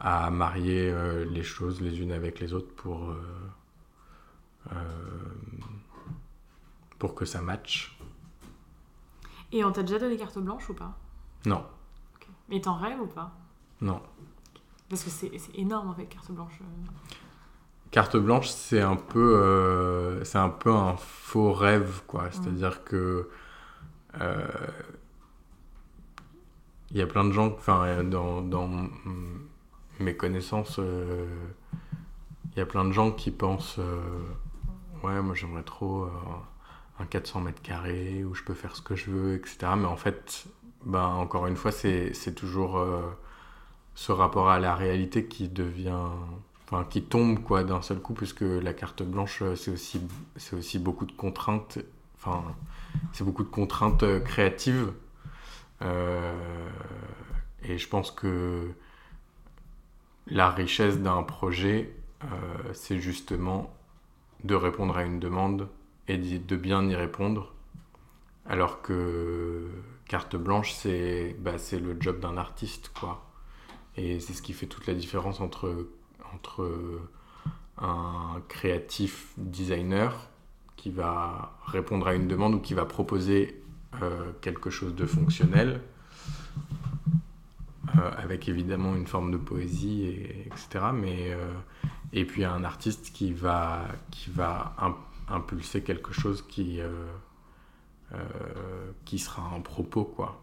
à, 0.00 0.30
marier 0.32 0.92
les 1.30 1.44
choses 1.44 1.80
les 1.80 2.00
unes 2.00 2.10
avec 2.10 2.40
les 2.40 2.52
autres 2.52 2.74
pour 2.74 3.10
euh, 3.10 3.14
pour 6.98 7.16
que 7.16 7.24
ça 7.24 7.42
matche. 7.42 7.98
Et 9.50 9.64
on 9.64 9.72
t'a 9.72 9.82
déjà 9.82 9.98
donné 9.98 10.16
carte 10.16 10.38
blanche 10.38 10.70
ou 10.70 10.74
pas 10.74 10.96
Non. 11.46 11.64
Mais 12.48 12.60
t'en 12.60 12.76
rêves 12.76 13.00
ou 13.00 13.06
pas 13.06 13.32
Non. 13.80 14.00
Parce 14.88 15.02
que 15.02 15.10
c'est 15.10 15.32
énorme 15.54 15.90
en 15.90 15.94
fait, 15.94 16.06
carte 16.06 16.30
blanche. 16.30 16.60
Euh. 16.60 16.64
Carte 17.90 18.16
blanche, 18.16 18.48
c'est 18.48 18.80
un 18.80 18.94
peu, 18.94 19.36
euh, 19.36 20.22
c'est 20.22 20.38
un 20.38 20.48
peu 20.48 20.72
un 20.72 20.96
faux 20.96 21.52
rêve, 21.52 22.02
quoi. 22.06 22.30
C'est-à-dire 22.30 22.84
que 22.84 23.28
il 26.92 26.98
y 26.98 27.02
a 27.02 27.06
plein 27.06 27.24
de 27.24 27.32
gens, 27.32 27.46
enfin, 27.46 28.04
dans, 28.04 28.42
dans, 28.42 28.68
mes 29.98 30.16
connaissances, 30.16 30.78
il 30.78 32.58
y 32.58 32.60
a 32.60 32.66
plein 32.66 32.84
de 32.84 32.92
gens 32.92 33.10
qui 33.10 33.32
pensent 33.32 33.80
ouais, 35.02 35.20
moi 35.22 35.34
j'aimerais 35.34 35.62
trop 35.62 36.04
euh, 36.04 36.10
un 36.98 37.06
400 37.06 37.40
mètres 37.40 37.62
carrés 37.62 38.24
où 38.24 38.34
je 38.34 38.42
peux 38.42 38.54
faire 38.54 38.76
ce 38.76 38.82
que 38.82 38.94
je 38.96 39.10
veux, 39.10 39.34
etc. 39.34 39.58
Mais 39.76 39.86
en 39.86 39.96
fait, 39.96 40.44
ben, 40.84 41.04
encore 41.04 41.46
une 41.46 41.56
fois, 41.56 41.72
c'est 41.72 42.34
toujours 42.34 42.78
euh, 42.78 43.02
ce 43.94 44.12
rapport 44.12 44.50
à 44.50 44.58
la 44.58 44.74
réalité 44.74 45.26
qui 45.26 45.48
devient. 45.48 46.08
Enfin, 46.64 46.84
qui 46.88 47.02
tombe 47.02 47.42
quoi 47.42 47.64
d'un 47.64 47.82
seul 47.82 48.00
coup, 48.00 48.14
puisque 48.14 48.40
la 48.40 48.72
carte 48.72 49.02
blanche, 49.02 49.42
euh, 49.42 49.56
c'est 49.56 49.70
aussi, 49.70 50.00
aussi 50.52 50.78
beaucoup 50.78 51.04
de 51.04 51.12
contraintes. 51.12 51.78
Enfin, 52.16 52.44
c'est 53.12 53.24
beaucoup 53.24 53.44
de 53.44 53.48
contraintes 53.48 54.04
créatives. 54.24 54.92
et 57.64 57.78
je 57.78 57.88
pense 57.88 58.10
que 58.10 58.70
la 60.26 60.50
richesse 60.50 60.98
d'un 60.98 61.22
projet, 61.24 61.92
c'est 62.72 62.98
justement 63.00 63.74
de 64.44 64.54
répondre 64.54 64.96
à 64.96 65.04
une 65.04 65.18
demande 65.18 65.68
et 66.08 66.18
de 66.18 66.56
bien 66.56 66.86
y 66.88 66.94
répondre. 66.94 67.52
Alors 68.46 68.82
que 68.82 69.68
carte 70.06 70.36
blanche, 70.36 70.72
c'est 70.72 71.36
bah, 71.38 71.52
le 71.72 71.96
job 72.00 72.20
d'un 72.20 72.36
artiste, 72.36 72.90
quoi. 72.98 73.24
Et 73.96 74.20
c'est 74.20 74.32
ce 74.32 74.42
qui 74.42 74.52
fait 74.52 74.66
toute 74.66 74.86
la 74.86 74.94
différence 74.94 75.40
entre, 75.40 75.88
entre 76.34 77.00
un 77.78 78.42
créatif 78.48 79.32
designer 79.36 80.28
qui 80.76 80.90
va 80.90 81.56
répondre 81.66 82.08
à 82.08 82.14
une 82.14 82.26
demande 82.26 82.54
ou 82.54 82.58
qui 82.58 82.74
va 82.74 82.84
proposer 82.84 83.62
euh, 84.02 84.32
quelque 84.40 84.70
chose 84.70 84.94
de 84.94 85.06
fonctionnel, 85.06 85.80
euh, 87.96 88.10
avec 88.16 88.48
évidemment 88.48 88.96
une 88.96 89.06
forme 89.06 89.30
de 89.30 89.36
poésie, 89.36 90.04
et, 90.04 90.46
etc. 90.46 90.86
Mais, 90.92 91.32
euh, 91.32 91.52
et 92.12 92.24
puis 92.24 92.44
un 92.44 92.64
artiste 92.64 93.12
qui 93.12 93.32
va, 93.32 93.86
qui 94.10 94.30
va 94.30 94.74
impulser 95.28 95.82
quelque 95.82 96.12
chose 96.12 96.42
qui, 96.46 96.80
qui 99.04 99.18
sera 99.18 99.54
un 99.54 99.60
propos, 99.60 100.04
quoi. 100.04 100.42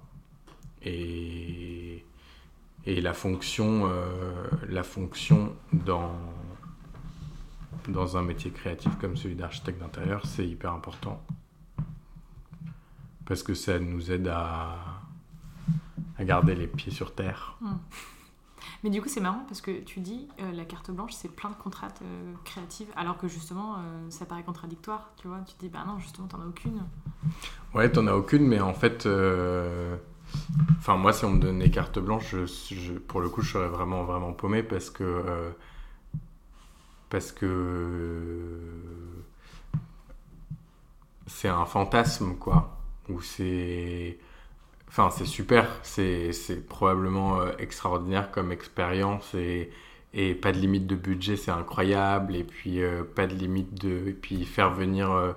Et, 0.82 2.04
et 2.86 3.02
la 3.02 3.14
fonction, 3.14 3.92
la 4.68 4.84
fonction 4.84 5.56
dans 5.74 6.14
dans 7.88 8.18
un 8.18 8.22
métier 8.22 8.52
créatif 8.52 8.98
comme 9.00 9.16
celui 9.16 9.36
d'architecte 9.36 9.80
d'intérieur, 9.80 10.26
c'est 10.26 10.48
hyper 10.48 10.74
important. 10.74 11.24
Parce 13.26 13.44
que 13.44 13.54
ça 13.54 13.80
nous 13.80 14.12
aide 14.12 14.28
à, 14.28 14.78
à 16.18 16.24
garder 16.24 16.56
les 16.56 16.68
pieds 16.68 16.92
sur 16.92 17.14
terre. 17.14 17.58
Hmm. 17.62 17.76
Mais 18.84 18.90
du 18.90 19.02
coup, 19.02 19.10
c'est 19.10 19.22
marrant 19.22 19.44
parce 19.48 19.62
que 19.62 19.72
tu 19.82 20.00
dis 20.00 20.28
euh, 20.40 20.52
la 20.52 20.66
carte 20.66 20.92
blanche, 20.92 21.14
c'est 21.14 21.30
plein 21.30 21.50
de 21.50 21.56
contraintes 21.56 22.02
euh, 22.04 22.34
créatives, 22.44 22.88
alors 22.96 23.18
que 23.18 23.28
justement, 23.28 23.76
euh, 23.76 24.10
ça 24.10 24.26
paraît 24.26 24.44
contradictoire. 24.44 25.12
Tu 25.18 25.28
vois, 25.28 25.40
tu 25.46 25.54
te 25.54 25.60
dis, 25.60 25.70
bah 25.70 25.84
non, 25.88 26.00
justement, 26.00 26.28
t'en 26.28 26.42
as 26.42 26.46
aucune. 26.46 26.82
Ouais, 27.74 27.92
t'en 27.92 28.08
as 28.08 28.14
aucune, 28.14 28.48
mais 28.48 28.60
en 28.60 28.74
fait, 28.74 29.08
enfin, 30.78 30.98
moi, 30.98 31.14
si 31.14 31.26
on 31.26 31.32
me 31.32 31.40
donnait 31.40 31.70
carte 31.70 32.00
blanche, 32.00 32.36
pour 33.08 33.22
le 33.22 33.30
coup, 33.30 33.42
je 33.42 33.52
serais 33.54 33.70
vraiment, 33.70 34.04
vraiment 34.04 34.34
paumé 34.34 34.64
parce 34.64 34.90
que 34.90 35.52
parce 37.10 37.32
que 37.32 38.60
c'est 41.28 41.48
un 41.48 41.66
fantasme, 41.66 42.36
quoi. 42.36 42.78
Ou 43.10 43.22
c'est. 43.22 44.20
Enfin, 44.90 45.12
c'est 45.12 45.26
super, 45.26 45.68
c'est 45.84 46.32
probablement 46.68 47.42
euh, 47.42 47.52
extraordinaire 47.60 48.32
comme 48.32 48.52
expérience 48.52 49.36
et, 49.36 49.70
et, 50.16 50.34
pas 50.34 50.52
de 50.52 50.58
limite 50.58 50.88
de 50.88 50.96
budget, 50.96 51.38
c'est 51.38 51.52
incroyable. 51.52 52.36
Et 52.36 52.44
puis, 52.44 52.82
euh, 52.82 53.04
pas 53.04 53.28
de 53.28 53.36
limite 53.36 53.76
de. 53.76 54.10
Et 54.10 54.14
puis, 54.14 54.46
faire 54.46 54.72
venir 54.74 55.12
euh, 55.12 55.34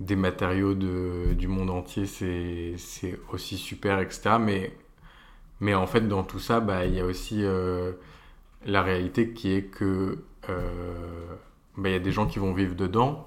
des 0.00 0.16
matériaux 0.16 0.74
de, 0.74 1.34
du 1.34 1.46
monde 1.48 1.70
entier, 1.70 2.06
c'est 2.06 3.18
aussi 3.32 3.58
super, 3.58 4.00
etc. 4.00 4.36
Mais, 4.40 4.72
mais 5.60 5.74
en 5.74 5.86
fait, 5.86 6.02
dans 6.08 6.24
tout 6.24 6.40
ça, 6.40 6.60
bah, 6.60 6.86
il 6.86 6.94
y 6.94 7.00
a 7.00 7.04
aussi 7.04 7.44
la 8.66 8.82
réalité 8.82 9.30
qui 9.32 9.52
est 9.52 9.64
que 9.64 10.18
bah, 10.48 11.88
il 11.88 11.92
y 11.92 11.94
a 11.94 11.98
des 11.98 12.12
gens 12.12 12.26
qui 12.26 12.38
vont 12.38 12.52
vivre 12.54 12.74
dedans, 12.74 13.26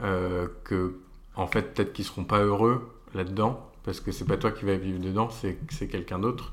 que 0.00 0.96
en 1.36 1.46
fait 1.46 1.74
peut-être 1.74 1.92
qu'ils 1.92 2.04
seront 2.04 2.24
pas 2.24 2.40
heureux 2.40 2.90
là-dedans, 3.14 3.69
parce 3.84 4.00
que 4.00 4.12
c'est 4.12 4.26
pas 4.26 4.36
toi 4.36 4.50
qui 4.52 4.64
vas 4.64 4.76
vivre 4.76 4.98
dedans, 5.00 5.28
c'est 5.30 5.88
quelqu'un 5.88 6.18
d'autre. 6.18 6.52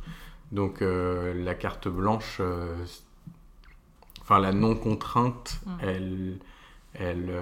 Donc 0.52 0.82
euh, 0.82 1.34
la 1.44 1.56
carte 1.56 1.88
blanche, 1.88 2.42
enfin 4.22 4.40
la 4.40 4.54
non-contrainte, 4.54 5.60
mm. 5.66 5.72
elle, 5.82 6.38
elle, 6.94 7.34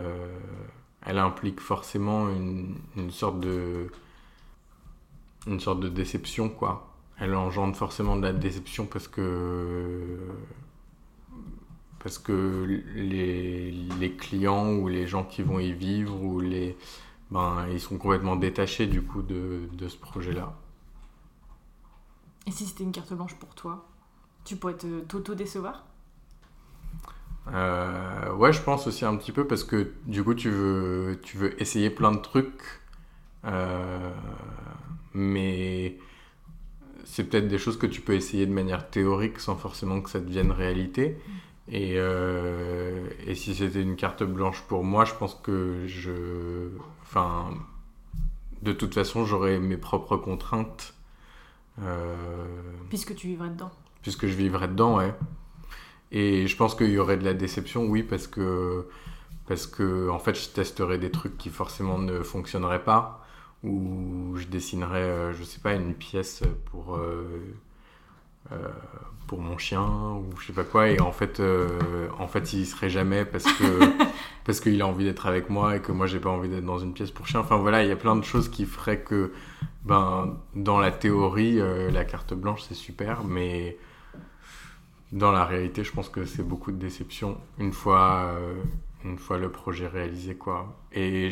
elle 1.06 1.18
implique 1.20 1.60
forcément 1.60 2.30
une, 2.30 2.76
une, 2.98 3.12
sorte 3.12 3.40
de 3.40 3.92
une 5.48 5.60
sorte 5.60 5.80
de 5.80 5.90
déception 5.90 6.50
quoi. 6.50 6.92
Elle 7.18 7.34
engendre 7.36 7.76
forcément 7.76 8.18
de 8.18 8.24
la 8.24 8.34
déception 8.34 8.86
parce 8.86 9.08
que 9.08 10.18
parce 12.00 12.20
que 12.20 12.84
les, 12.94 13.72
les, 13.72 14.12
clients 14.12 14.74
ou 14.74 14.88
les 14.88 15.08
gens 15.08 15.24
qui 15.24 15.42
vont 15.42 15.58
y 15.58 15.72
vivre 15.72 16.22
ou 16.22 16.40
les 16.40 16.78
ben 17.32 17.68
ils 17.72 17.80
sont 17.80 17.98
complètement 17.98 18.36
détachés 18.36 18.88
du 18.88 19.02
coup 19.02 19.22
de, 19.22 19.70
de 19.74 19.88
ce 19.88 19.98
projet 19.98 20.34
là 20.34 20.54
et 22.48 22.52
si 22.52 22.66
c'était 22.66 22.84
une 22.84 22.92
carte 22.92 23.14
blanche 23.14 23.36
pour 23.36 23.56
toi 23.56 23.88
tu 24.44 24.56
pourrais 24.56 24.76
te 24.76 25.02
t'auto 25.02 25.36
décevoir 25.36 25.86
euh, 27.48 28.34
ouais 28.36 28.54
je 28.54 28.62
pense 28.62 28.88
aussi 28.88 29.06
un 29.06 29.16
petit 29.18 29.32
peu 29.32 29.46
parce 29.46 29.64
que 29.64 29.94
du 30.06 30.24
coup 30.24 30.34
tu 30.34 30.50
veux 30.50 31.20
tu 31.24 31.38
veux 31.38 31.62
essayer 31.62 31.90
plein 31.90 32.12
de 32.12 32.20
trucs 32.20 32.82
euh, 33.46 34.12
mais 35.14 35.98
c'est 37.06 37.24
peut-être 37.24 37.48
des 37.48 37.58
choses 37.58 37.78
que 37.78 37.88
tu 37.88 38.02
peux 38.02 38.14
essayer 38.14 38.46
de 38.46 38.52
manière 38.52 38.90
théorique 38.90 39.40
sans 39.40 39.56
forcément 39.56 40.02
que 40.02 40.10
ça 40.10 40.20
devienne 40.20 40.52
réalité. 40.52 41.18
Et, 41.72 41.94
euh, 41.96 43.08
et 43.26 43.36
si 43.36 43.56
c'était 43.56 43.82
une 43.82 43.96
carte 43.96 44.24
blanche 44.24 44.62
pour 44.68 44.84
moi, 44.84 45.06
je 45.06 45.14
pense 45.14 45.36
que 45.36 45.88
je. 45.88 46.70
Enfin. 47.16 47.54
De 48.62 48.74
toute 48.74 48.94
façon, 48.94 49.26
j'aurais 49.26 49.60
mes 49.60 49.78
propres 49.78 50.18
contraintes. 50.18 50.94
Euh, 51.82 52.46
puisque 52.90 53.16
tu 53.16 53.28
vivrais 53.28 53.50
dedans. 53.50 53.72
Puisque 54.02 54.28
je 54.28 54.34
vivrais 54.34 54.68
dedans, 54.68 54.98
ouais. 54.98 55.14
Et 56.12 56.48
je 56.48 56.56
pense 56.58 56.74
qu'il 56.74 56.90
y 56.90 56.98
aurait 56.98 57.18
de 57.18 57.26
la 57.26 57.34
déception, 57.34 57.86
oui, 57.86 58.04
parce 58.04 58.28
que. 58.28 58.88
Parce 59.48 59.68
que, 59.68 60.10
en 60.10 60.18
fait, 60.18 60.34
je 60.34 60.50
testerais 60.50 60.98
des 60.98 61.12
trucs 61.12 61.38
qui 61.38 61.50
forcément 61.50 62.00
ne 62.00 62.24
fonctionneraient 62.24 62.84
pas. 62.84 63.24
Ou 63.64 64.36
je 64.36 64.48
dessinerais, 64.48 65.04
euh, 65.04 65.34
je 65.34 65.44
sais 65.44 65.60
pas, 65.60 65.74
une 65.74 65.94
pièce 65.94 66.42
pour 66.72 66.96
euh, 66.96 67.40
pour 69.28 69.42
mon 69.42 69.58
chien 69.58 69.84
ou 69.84 70.26
je 70.40 70.48
sais 70.48 70.54
pas 70.54 70.64
quoi. 70.64 70.90
Et 70.90 71.00
en 71.00 71.12
fait 71.12 71.40
euh, 71.40 72.08
en 72.20 72.28
fait 72.28 72.54
il 72.54 72.66
serait 72.66 72.90
jamais 72.90 73.26
parce 73.26 73.46
que 73.46 73.80
parce 74.46 74.60
qu'il 74.60 74.82
a 74.82 74.88
envie 74.88 75.06
d'être 75.06 75.26
avec 75.26 75.50
moi 75.50 75.78
et 75.78 75.82
que 75.82 75.92
moi 75.92 76.08
j'ai 76.08 76.20
pas 76.20 76.30
envie 76.30 76.50
d'être 76.50 76.66
dans 76.66 76.80
une 76.80 76.94
pièce 76.94 77.12
pour 77.12 77.28
chien. 77.28 77.40
Enfin 77.40 77.58
voilà 77.58 77.84
il 77.84 77.90
y 77.90 77.92
a 77.92 77.96
plein 77.96 78.16
de 78.16 78.24
choses 78.24 78.50
qui 78.50 78.66
feraient 78.66 79.02
que 79.02 79.34
ben 79.84 80.38
dans 80.56 80.80
la 80.80 80.92
théorie 80.92 81.60
euh, 81.60 81.92
la 81.92 82.06
carte 82.06 82.34
blanche 82.34 82.64
c'est 82.68 82.76
super. 82.76 83.24
Mais 83.24 83.78
dans 85.12 85.32
la 85.32 85.46
réalité 85.46 85.84
je 85.84 85.92
pense 85.92 86.10
que 86.10 86.26
c'est 86.26 86.44
beaucoup 86.48 86.72
de 86.72 86.78
déception 86.78 87.38
une 87.60 87.74
fois 87.74 88.32
une 89.04 89.18
fois 89.18 89.38
le 89.38 89.50
projet 89.52 89.88
réalisé 89.88 90.36
quoi. 90.36 90.76
Et 90.94 91.30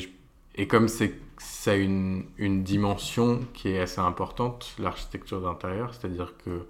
et 0.56 0.67
comme 0.67 0.88
c'est 0.88 1.13
ça 1.38 1.71
a 1.71 1.76
une, 1.76 2.26
une 2.38 2.63
dimension 2.63 3.39
qui 3.54 3.69
est 3.69 3.80
assez 3.80 3.99
importante 3.99 4.76
l'architecture 4.78 5.41
d'intérieur 5.41 5.93
c'est 5.93 6.06
à 6.06 6.10
dire 6.10 6.34
que 6.45 6.52
euh, 6.52 6.67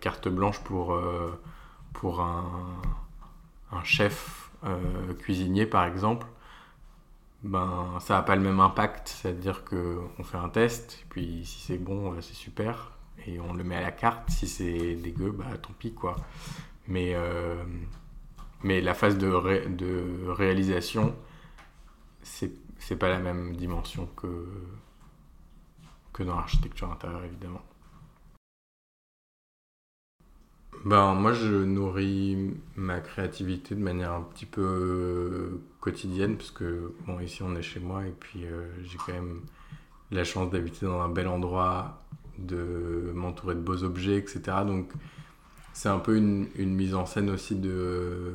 carte 0.00 0.28
blanche 0.28 0.60
pour, 0.60 0.94
euh, 0.94 1.38
pour 1.92 2.20
un, 2.20 2.80
un 3.72 3.84
chef 3.84 4.50
euh, 4.64 5.14
cuisinier, 5.14 5.66
par 5.66 5.84
exemple, 5.84 6.26
ben, 7.42 7.98
ça 8.00 8.14
n'a 8.14 8.22
pas 8.22 8.36
le 8.36 8.42
même 8.42 8.60
impact. 8.60 9.08
C'est-à-dire 9.08 9.64
qu'on 9.64 10.24
fait 10.24 10.38
un 10.38 10.48
test, 10.48 11.04
puis 11.10 11.44
si 11.44 11.60
c'est 11.60 11.78
bon, 11.78 12.20
c'est 12.20 12.34
super, 12.34 12.92
et 13.26 13.40
on 13.40 13.52
le 13.52 13.64
met 13.64 13.76
à 13.76 13.82
la 13.82 13.92
carte. 13.92 14.30
Si 14.30 14.48
c'est 14.48 14.94
dégueu, 14.96 15.30
bah 15.32 15.46
tant 15.60 15.72
pis, 15.78 15.92
quoi. 15.94 16.16
Mais, 16.86 17.14
mais 18.62 18.80
la 18.80 18.94
phase 18.94 19.18
de, 19.18 19.68
de 19.68 20.28
réalisation, 20.28 21.14
c'est, 22.22 22.52
c'est 22.78 22.96
pas 22.96 23.08
la 23.08 23.18
même 23.18 23.54
dimension 23.56 24.06
que, 24.16 24.46
que 26.12 26.22
dans 26.22 26.36
l'architecture 26.36 26.90
intérieure, 26.90 27.24
évidemment. 27.24 27.62
Ben, 30.84 31.14
moi, 31.14 31.32
je 31.32 31.64
nourris 31.64 32.54
ma 32.76 33.00
créativité 33.00 33.74
de 33.74 33.80
manière 33.80 34.12
un 34.12 34.22
petit 34.22 34.46
peu 34.46 34.62
euh, 34.62 35.60
quotidienne, 35.80 36.36
parce 36.36 36.50
que, 36.50 36.92
bon, 37.06 37.18
ici, 37.20 37.42
on 37.42 37.54
est 37.56 37.62
chez 37.62 37.80
moi, 37.80 38.06
et 38.06 38.14
puis 38.18 38.44
euh, 38.44 38.68
j'ai 38.84 38.96
quand 38.98 39.12
même 39.12 39.40
la 40.12 40.24
chance 40.24 40.50
d'habiter 40.50 40.86
dans 40.86 41.00
un 41.00 41.08
bel 41.08 41.26
endroit, 41.26 42.02
de 42.38 43.10
m'entourer 43.14 43.56
de 43.56 43.60
beaux 43.60 43.82
objets, 43.82 44.16
etc. 44.16 44.40
Donc, 44.66 44.90
c'est 45.72 45.88
un 45.88 45.98
peu 45.98 46.16
une, 46.16 46.46
une, 46.56 46.74
mise 46.74 46.94
en 46.94 47.06
scène 47.06 47.30
aussi 47.30 47.56
de, 47.56 48.32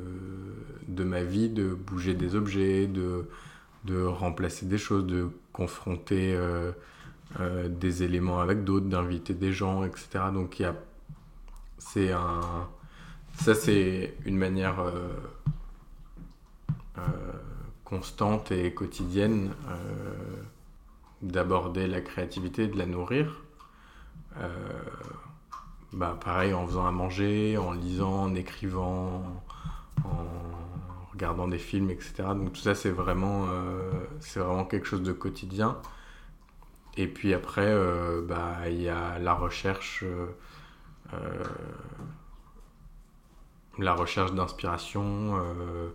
de 0.87 1.03
ma 1.03 1.23
vie, 1.23 1.49
de 1.49 1.73
bouger 1.73 2.13
des 2.13 2.35
objets, 2.35 2.87
de, 2.87 3.25
de 3.85 4.03
remplacer 4.03 4.65
des 4.65 4.77
choses, 4.77 5.05
de 5.05 5.29
confronter 5.53 6.35
euh, 6.35 7.69
des 7.69 8.03
éléments 8.03 8.41
avec 8.41 8.63
d'autres, 8.65 8.87
d'inviter 8.87 9.33
des 9.33 9.53
gens, 9.53 9.85
etc. 9.85 10.25
Donc, 10.33 10.61
c'est 11.85 12.11
un. 12.11 12.69
Ça, 13.35 13.55
c'est 13.55 14.15
une 14.25 14.37
manière 14.37 14.79
euh, 14.79 15.09
euh, 16.97 17.01
constante 17.83 18.51
et 18.51 18.73
quotidienne 18.73 19.53
euh, 19.69 20.43
d'aborder 21.21 21.87
la 21.87 22.01
créativité, 22.01 22.67
de 22.67 22.77
la 22.77 22.85
nourrir. 22.85 23.41
bah, 25.93 26.17
pareil, 26.23 26.53
en 26.53 26.65
faisant 26.65 26.87
à 26.87 26.91
manger, 26.91 27.57
en 27.57 27.71
lisant, 27.71 28.23
en 28.23 28.35
écrivant, 28.35 29.23
en 30.03 30.25
regardant 31.11 31.47
des 31.47 31.59
films, 31.59 31.89
etc. 31.89 32.13
Donc 32.35 32.53
tout 32.53 32.61
ça, 32.61 32.75
c'est 32.75 32.89
vraiment, 32.91 33.47
c'est 34.19 34.39
vraiment 34.39 34.65
quelque 34.65 34.87
chose 34.87 35.03
de 35.03 35.13
quotidien. 35.13 35.77
Et 36.97 37.07
puis 37.07 37.33
après, 37.33 37.75
bah, 38.23 38.69
il 38.69 38.81
y 38.81 38.89
a 38.89 39.19
la 39.19 39.33
recherche 39.33 40.03
la 43.79 43.93
recherche 43.93 44.33
d'inspiration, 44.33 45.37
euh, 45.37 45.89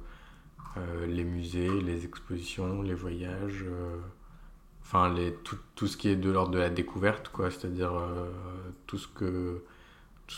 euh, 0.77 1.07
les 1.07 1.25
musées, 1.25 1.81
les 1.81 2.05
expositions, 2.05 2.83
les 2.83 2.95
voyages, 2.95 3.65
euh, 3.67 3.99
enfin 4.83 5.15
tout, 5.75 5.87
ce 5.87 5.97
qui 5.97 6.09
est 6.09 6.17
de 6.17 6.31
l'ordre 6.31 6.53
de 6.53 6.59
la 6.59 6.71
découverte, 6.71 7.29
quoi, 7.29 7.51
c'est-à-dire 7.51 7.93
tout 8.87 8.99
ce 8.99 9.09
que 9.09 9.63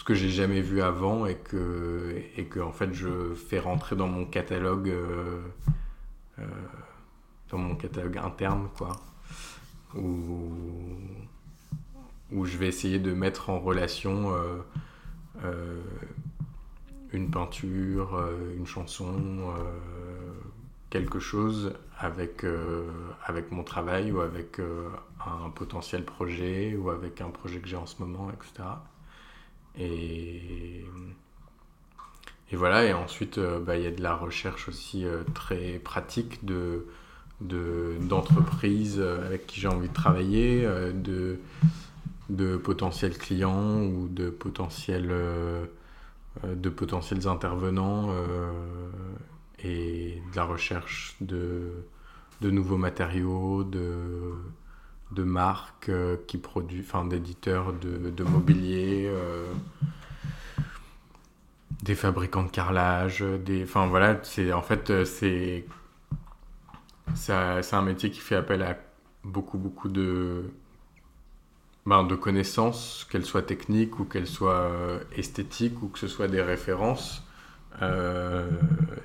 que 0.05 0.14
j'ai 0.14 0.31
jamais 0.31 0.61
vu 0.61 0.83
avant 0.83 1.27
et 1.27 1.37
que 1.37 2.23
et 2.37 2.47
que 2.47 2.61
en 2.61 2.73
fait 2.73 2.93
je 2.95 3.35
fais 3.35 3.59
rentrer 3.59 3.97
dans 3.97 4.07
mon 4.07 4.25
catalogue 4.25 4.93
dans 7.49 7.59
mon 7.59 7.77
catalogue 7.77 8.16
interne 8.19 8.69
quoi 8.77 8.93
où 12.33 12.45
je 12.45 12.57
vais 12.57 12.69
essayer 12.69 12.99
de 12.99 13.12
mettre 13.12 13.51
en 13.51 13.59
relation 13.59 14.33
une 17.12 17.31
peinture, 17.31 18.14
euh, 18.14 18.55
une 18.57 18.66
chanson, 18.66 19.14
euh, 19.19 20.33
quelque 20.90 21.19
chose 21.19 21.75
avec, 21.99 22.45
euh, 22.45 22.88
avec 23.25 23.51
mon 23.53 23.62
travail 23.62 24.12
ou 24.12 24.21
avec 24.21 24.61
un 25.25 25.51
potentiel 25.51 26.05
projet 26.05 26.75
ou 26.77 26.90
avec 26.90 27.21
un 27.21 27.31
projet 27.31 27.61
que 27.61 27.69
j'ai 27.69 27.77
en 27.77 27.87
ce 27.87 28.03
moment, 28.03 28.31
etc. 28.31 28.69
Et, 29.79 30.85
et 32.51 32.57
voilà, 32.57 32.85
et 32.85 32.93
ensuite, 32.93 33.38
bah, 33.38 33.77
il 33.77 33.85
y 33.85 33.87
a 33.87 33.93
de 33.93 34.03
la 34.03 34.16
recherche 34.16 34.69
aussi 34.69 35.05
très 35.35 35.79
pratique 35.79 36.45
de 36.45 36.87
d'entreprises 37.40 39.01
avec 39.01 39.47
qui 39.47 39.61
j'ai 39.61 39.69
envie 39.69 39.88
de 39.88 39.95
travailler, 39.95 40.62
de, 40.93 41.38
de 42.31 42.57
potentiels 42.57 43.16
clients 43.19 43.83
ou 43.83 44.09
de 44.09 44.31
potentiels 44.31 45.11
euh, 46.45 46.55
de 46.55 46.69
potentiels 46.69 47.27
intervenants 47.27 48.11
euh, 48.11 48.53
et 49.59 50.23
de 50.31 50.37
la 50.37 50.45
recherche 50.45 51.16
de, 51.21 51.73
de 52.40 52.51
nouveaux 52.51 52.77
matériaux, 52.77 53.64
de, 53.64 54.33
de 55.11 55.25
marques 55.25 55.88
euh, 55.88 56.16
qui 56.29 56.38
produisent, 56.38 56.87
enfin 56.87 57.05
d'éditeurs 57.05 57.73
de, 57.73 58.11
de, 58.11 58.25
mobilier, 58.25 59.12
des 61.83 61.97
fabricants 61.97 62.45
de 62.45 62.51
carrelage, 62.51 63.23
des, 63.45 63.64
enfin 63.64 63.88
voilà, 63.88 64.21
c'est 64.23 64.53
en 64.53 64.62
fait 64.62 65.05
c'est 65.05 65.66
c'est 67.14 67.33
un 67.33 67.83
métier 67.83 68.11
qui 68.12 68.21
fait 68.21 68.37
appel 68.37 68.62
à 68.62 68.79
beaucoup 69.25 69.59
beaucoup 69.59 69.88
de 69.88 70.45
ben, 71.87 72.05
de 72.05 72.14
connaissances, 72.14 73.07
qu'elles 73.11 73.25
soient 73.25 73.43
techniques 73.43 73.99
ou 73.99 74.05
qu'elles 74.05 74.27
soient 74.27 74.71
euh, 74.71 75.01
esthétiques 75.16 75.83
ou 75.83 75.88
que 75.88 75.99
ce 75.99 76.09
soit 76.09 76.29
des 76.29 76.43
références. 76.43 77.25
Euh, 77.83 78.49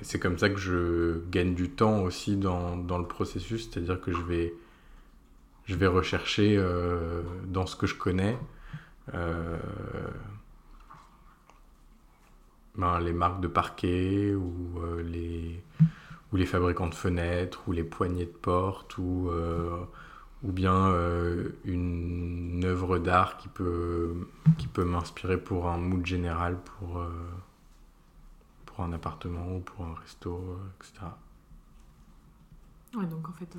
c'est 0.02 0.18
comme 0.18 0.38
ça 0.38 0.50
que 0.50 0.58
je 0.58 1.20
gagne 1.30 1.54
du 1.54 1.70
temps 1.70 2.02
aussi 2.02 2.36
dans, 2.36 2.76
dans 2.76 2.98
le 2.98 3.06
processus, 3.06 3.70
c'est-à-dire 3.70 4.00
que 4.00 4.12
je 4.12 4.20
vais, 4.20 4.52
je 5.64 5.74
vais 5.76 5.86
rechercher 5.86 6.56
euh, 6.58 7.22
dans 7.46 7.66
ce 7.66 7.76
que 7.76 7.86
je 7.86 7.94
connais 7.94 8.36
ben, 12.74 13.00
les 13.00 13.12
marques 13.12 13.40
de 13.40 13.48
parquet 13.48 14.34
ou, 14.34 14.80
les, 15.02 15.62
ou 16.32 16.36
les 16.36 16.44
fabricants 16.44 16.88
de 16.88 16.94
fenêtres 16.94 17.62
ou 17.68 17.72
les 17.72 17.84
poignées 17.84 18.26
de 18.26 18.30
porte 18.30 18.98
ou 18.98 19.30
ou 20.46 20.52
bien 20.52 20.90
euh, 20.90 21.50
une 21.64 22.62
œuvre 22.64 22.98
d'art 22.98 23.36
qui 23.36 23.48
peut, 23.48 24.28
qui 24.58 24.68
peut 24.68 24.84
m'inspirer 24.84 25.38
pour 25.38 25.68
un 25.68 25.76
mood 25.76 26.06
général, 26.06 26.56
pour, 26.60 26.98
euh, 26.98 27.10
pour 28.64 28.84
un 28.84 28.92
appartement 28.92 29.56
ou 29.56 29.60
pour 29.60 29.84
un 29.84 29.94
resto, 29.94 30.34
euh, 30.34 30.56
etc. 30.80 31.06
Ouais, 32.96 33.06
donc 33.06 33.28
en 33.28 33.32
fait, 33.32 33.52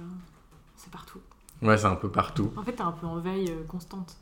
c'est 0.77 0.89
partout. 0.91 1.19
Ouais, 1.61 1.77
c'est 1.77 1.87
un 1.87 1.95
peu 1.95 2.09
partout. 2.09 2.53
En 2.55 2.63
fait, 2.63 2.73
t'es 2.73 2.81
un 2.81 2.93
peu 2.93 3.05
en 3.05 3.19
veille 3.19 3.53
constante. 3.67 4.17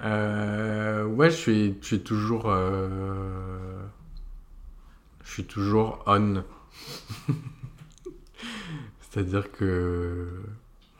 ouais, 0.00 1.30
je 1.30 1.36
suis, 1.36 1.76
je 1.80 1.86
suis 1.86 2.02
toujours. 2.02 2.48
je 2.48 3.88
suis 5.24 5.46
toujours 5.46 6.04
on. 6.06 6.44
C'est-à-dire 9.00 9.50
que 9.50 10.42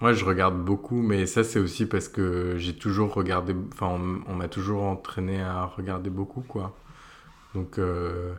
moi, 0.01 0.13
je 0.13 0.25
regarde 0.25 0.63
beaucoup, 0.63 1.01
mais 1.01 1.25
ça, 1.27 1.43
c'est 1.43 1.59
aussi 1.59 1.87
parce 1.87 2.09
que 2.09 2.57
j'ai 2.59 2.77
toujours 2.77 3.15
regardé. 3.15 3.55
Enfin, 3.73 3.99
on, 4.27 4.35
m'a 4.35 4.49
toujours 4.49 4.83
entraîné 4.85 5.41
à 5.41 5.65
regarder 5.65 6.11
beaucoup, 6.11 6.43
quoi. 6.43 6.77
Donc, 7.55 7.79
euh, 7.79 8.35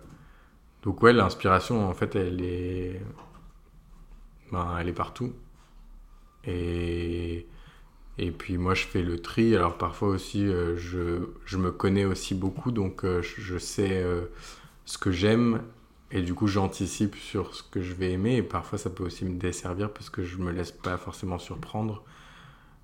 donc 0.83 1.01
ouais, 1.01 1.13
l'inspiration, 1.13 1.87
en 1.89 1.93
fait, 1.93 2.15
elle 2.15 2.41
est. 2.43 3.01
Ben, 4.51 4.77
elle 4.79 4.89
est 4.89 4.93
partout. 4.93 5.33
Et. 6.45 7.47
Et 8.19 8.31
puis 8.31 8.57
moi, 8.57 8.73
je 8.73 8.83
fais 8.85 9.03
le 9.03 9.19
tri. 9.19 9.55
Alors 9.55 9.77
parfois 9.77 10.09
aussi, 10.09 10.47
euh, 10.47 10.75
je, 10.75 11.29
je, 11.45 11.57
me 11.57 11.71
connais 11.71 12.05
aussi 12.05 12.33
beaucoup, 12.33 12.71
donc 12.71 13.05
euh, 13.05 13.21
je 13.21 13.57
sais 13.59 14.03
ce 14.85 14.97
que 14.97 15.11
j'aime 15.11 15.61
et 16.11 16.21
du 16.21 16.33
coup, 16.33 16.47
j'anticipe 16.47 17.15
sur 17.15 17.53
ce 17.53 17.63
que 17.63 17.81
je 17.81 17.93
vais 17.93 18.11
aimer. 18.11 18.37
Et 18.37 18.43
parfois, 18.43 18.77
ça 18.77 18.89
peut 18.89 19.03
aussi 19.03 19.25
me 19.25 19.37
desservir 19.37 19.91
parce 19.91 20.09
que 20.09 20.23
je 20.23 20.37
me 20.37 20.51
laisse 20.51 20.71
pas 20.71 20.97
forcément 20.97 21.37
surprendre 21.37 22.03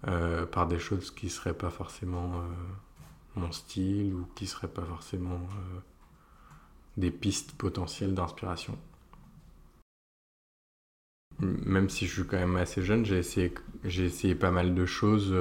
euh, 0.08 0.46
par 0.46 0.68
des 0.68 0.80
choses 0.80 1.12
qui 1.12 1.30
seraient 1.30 1.54
pas 1.54 1.70
forcément 1.70 2.34
euh, 2.36 2.42
mon 3.36 3.52
style 3.54 4.14
ou 4.14 4.28
qui 4.36 4.46
seraient 4.46 4.68
pas 4.68 4.84
forcément 4.84 5.36
euh, 5.36 5.80
des 6.98 7.12
pistes 7.12 7.54
potentielles 7.54 8.14
d'inspiration. 8.14 8.78
Même 11.40 11.90
si 11.90 12.06
je 12.06 12.14
suis 12.14 12.28
quand 12.28 12.38
même 12.38 12.58
assez 12.58 12.84
jeune, 12.84 13.06
j'ai 13.06 13.18
essayé, 13.18 13.54
j'ai 13.86 14.06
essayé 14.06 14.36
pas 14.36 14.52
mal 14.52 14.76
de 14.76 14.86
choses 14.86 15.34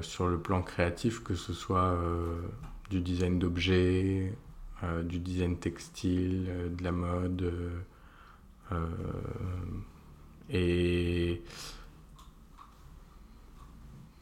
sur 0.00 0.26
le 0.26 0.38
plan 0.38 0.62
créatif, 0.62 1.22
que 1.22 1.34
ce 1.34 1.52
soit 1.52 1.98
du 2.88 3.00
design 3.00 3.38
d'objets, 3.38 4.32
euh, 4.82 5.02
du 5.02 5.18
design 5.18 5.58
textile, 5.58 6.46
euh, 6.48 6.68
de 6.70 6.82
la 6.82 6.92
mode. 6.92 7.52
Euh, 8.72 8.76
et 10.48 11.42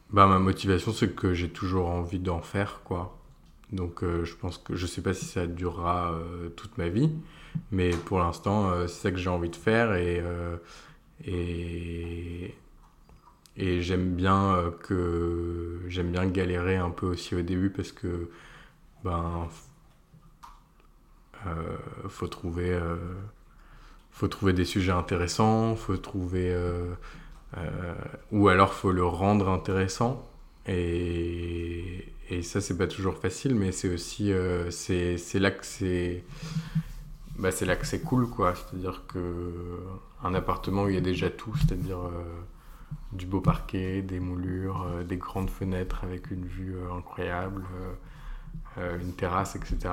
bah, 0.09 0.27
ma 0.27 0.39
motivation, 0.39 0.91
c'est 0.91 1.15
que 1.15 1.33
j'ai 1.33 1.49
toujours 1.49 1.87
envie 1.89 2.19
d'en 2.19 2.41
faire, 2.41 2.81
quoi. 2.83 3.15
Donc 3.71 4.03
je 4.03 4.33
pense 4.35 4.57
que 4.57 4.75
je 4.75 4.87
sais 4.87 5.03
pas 5.03 5.13
si 5.13 5.25
ça 5.25 5.45
durera 5.45 6.19
toute 6.55 6.75
ma 6.79 6.89
vie, 6.89 7.11
mais 7.71 7.91
pour 7.91 8.17
l'instant 8.19 8.87
c'est 8.87 9.01
ça 9.01 9.11
que 9.11 9.17
j'ai 9.17 9.29
envie 9.29 9.49
de 9.51 9.55
faire 9.55 9.93
et 9.93 10.23
et, 11.23 12.55
et 13.57 13.81
j'aime 13.81 14.15
bien 14.15 14.73
que 14.81 15.81
j'aime 15.87 16.11
bien 16.11 16.25
galérer 16.25 16.77
un 16.77 16.89
peu 16.89 17.05
aussi 17.05 17.35
au 17.35 17.43
début 17.43 17.69
parce 17.69 17.91
que 17.91 18.31
ben 19.03 19.47
faut 22.07 22.27
trouver 22.27 22.71
euh, 22.71 22.95
faut 24.11 24.27
trouver 24.27 24.53
des 24.53 24.65
sujets 24.65 24.91
intéressants, 24.91 25.75
faut 25.75 25.97
trouver 25.97 26.51
euh, 26.53 26.93
ou 28.31 28.47
alors 28.49 28.73
faut 28.73 28.91
le 28.91 29.05
rendre 29.05 29.49
intéressant. 29.49 30.25
Et, 30.65 32.05
et 32.29 32.41
ça 32.43 32.61
c'est 32.61 32.77
pas 32.77 32.87
toujours 32.87 33.17
facile 33.17 33.55
mais 33.55 33.71
c'est 33.71 33.89
aussi 33.89 34.31
c'est 34.69 35.39
là 35.39 35.51
que 35.51 35.65
c'est 35.65 36.23
bah, 37.37 37.51
c'est 37.51 37.65
là 37.65 37.75
que 37.75 37.85
c'est 37.87 38.01
cool 38.01 38.29
quoi. 38.29 38.53
C'est 38.55 38.75
à 38.75 38.79
dire 38.79 39.03
que 39.07 39.79
un 40.23 40.33
appartement 40.33 40.83
où 40.83 40.89
il 40.89 40.95
y 40.95 40.97
a 40.97 41.01
déjà 41.01 41.29
tout 41.29 41.55
c'est 41.57 41.73
à 41.73 41.75
dire 41.75 41.99
du 43.13 43.25
beau 43.25 43.41
parquet 43.41 44.01
des 44.01 44.19
moulures 44.19 44.85
des 45.07 45.17
grandes 45.17 45.49
fenêtres 45.49 46.03
avec 46.03 46.29
une 46.29 46.45
vue 46.45 46.75
incroyable 46.91 47.63
une 48.77 49.13
terrasse 49.13 49.55
etc 49.55 49.89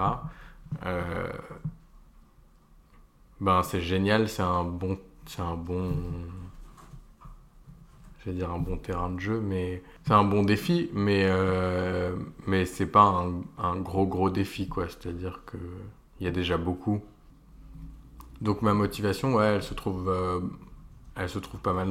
euh, 0.85 1.33
ben 3.41 3.63
c'est 3.63 3.81
génial, 3.81 4.29
c'est 4.29 4.43
un 4.43 4.65
bon, 4.65 4.99
c'est 5.27 5.43
un 5.43 5.57
bon, 5.57 5.95
je 8.19 8.31
vais 8.31 8.37
dire 8.37 8.51
un 8.51 8.59
bon 8.59 8.79
terrain 8.79 9.11
de 9.11 9.21
jeu, 9.21 9.41
mais 9.41 9.83
c'est 10.05 10.13
un 10.13 10.25
bon 10.25 10.43
défi, 10.43 10.91
mais 10.95 11.25
euh, 11.27 12.17
mais 12.47 12.65
c'est 12.65 12.87
pas 12.87 13.25
un, 13.59 13.77
gros 13.77 14.07
gros 14.07 14.31
défi 14.31 14.69
quoi. 14.69 14.87
C'est-à-dire 14.89 15.43
que 15.47 15.59
il 16.21 16.25
y 16.25 16.29
a 16.29 16.33
déjà 16.33 16.57
beaucoup. 16.57 17.03
Donc 18.41 18.63
ma 18.63 18.75
motivation, 18.75 19.41
elle 19.41 19.63
se 19.63 19.75
trouve, 19.75 20.09
euh, 20.09 20.41
elle 21.15 21.29
se 21.29 21.39
trouve 21.39 21.61
pas 21.61 21.73
mal 21.73 21.91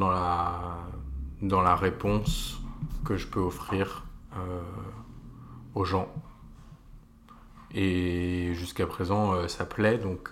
dans 1.41 1.61
la 1.61 1.75
réponse 1.75 2.59
que 3.03 3.17
je 3.17 3.27
peux 3.27 3.39
offrir 3.39 4.05
aux 5.75 5.85
gens 5.85 6.07
Et 7.75 8.53
jusqu'à 8.53 8.87
présent, 8.87 9.47
ça 9.47 9.65
plaît, 9.65 9.97
donc 9.97 10.31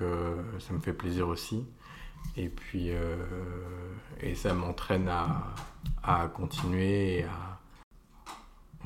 ça 0.59 0.73
me 0.73 0.79
fait 0.79 0.93
plaisir 0.93 1.27
aussi. 1.27 1.65
Et 2.37 2.47
puis, 2.47 2.89
et 4.21 4.35
ça 4.35 4.53
m'entraîne 4.53 5.09
à, 5.09 5.53
à, 6.03 6.27
continuer 6.27 7.19
et 7.19 7.25
à, 7.25 7.59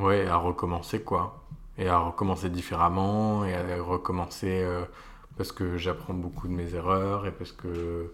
ouais, 0.01 0.25
à 0.25 0.37
recommencer, 0.37 1.03
quoi. 1.03 1.45
Et 1.77 1.87
à 1.87 1.99
recommencer 1.99 2.49
différemment, 2.49 3.45
et 3.45 3.53
à 3.53 3.79
recommencer 3.79 4.65
parce 5.37 5.51
que 5.51 5.77
j'apprends 5.77 6.15
beaucoup 6.15 6.47
de 6.47 6.53
mes 6.53 6.73
erreurs 6.73 7.27
et 7.27 7.31
parce 7.31 7.51
que, 7.51 8.11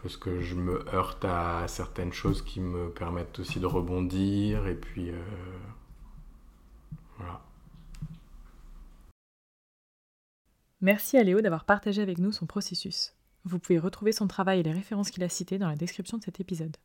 parce 0.00 0.16
que 0.16 0.40
je 0.40 0.54
me 0.54 0.84
heurte 0.94 1.24
à 1.24 1.66
certaines 1.66 2.12
choses 2.12 2.42
qui 2.42 2.60
me 2.60 2.90
permettent 2.90 3.38
aussi 3.40 3.58
de 3.58 3.66
rebondir. 3.66 4.66
Et 4.66 4.74
puis, 4.74 5.10
euh, 5.10 5.18
Merci 10.80 11.16
à 11.16 11.24
Léo 11.24 11.40
d'avoir 11.40 11.64
partagé 11.64 12.02
avec 12.02 12.18
nous 12.18 12.30
son 12.30 12.46
processus. 12.46 13.14
Vous 13.44 13.58
pouvez 13.58 13.78
retrouver 13.78 14.12
son 14.12 14.28
travail 14.28 14.60
et 14.60 14.62
les 14.62 14.72
références 14.72 15.10
qu'il 15.10 15.24
a 15.24 15.28
citées 15.28 15.58
dans 15.58 15.68
la 15.68 15.76
description 15.76 16.18
de 16.18 16.22
cet 16.22 16.40
épisode. 16.40 16.76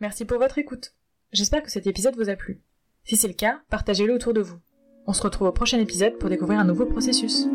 Merci 0.00 0.24
pour 0.24 0.38
votre 0.38 0.58
écoute. 0.58 0.94
J'espère 1.32 1.62
que 1.62 1.70
cet 1.70 1.86
épisode 1.86 2.16
vous 2.16 2.28
a 2.28 2.36
plu. 2.36 2.60
Si 3.04 3.16
c'est 3.16 3.28
le 3.28 3.34
cas, 3.34 3.60
partagez-le 3.68 4.14
autour 4.14 4.32
de 4.32 4.42
vous. 4.42 4.58
On 5.06 5.12
se 5.12 5.22
retrouve 5.22 5.48
au 5.48 5.52
prochain 5.52 5.80
épisode 5.80 6.18
pour 6.18 6.28
découvrir 6.28 6.60
un 6.60 6.64
nouveau 6.64 6.86
processus. 6.86 7.46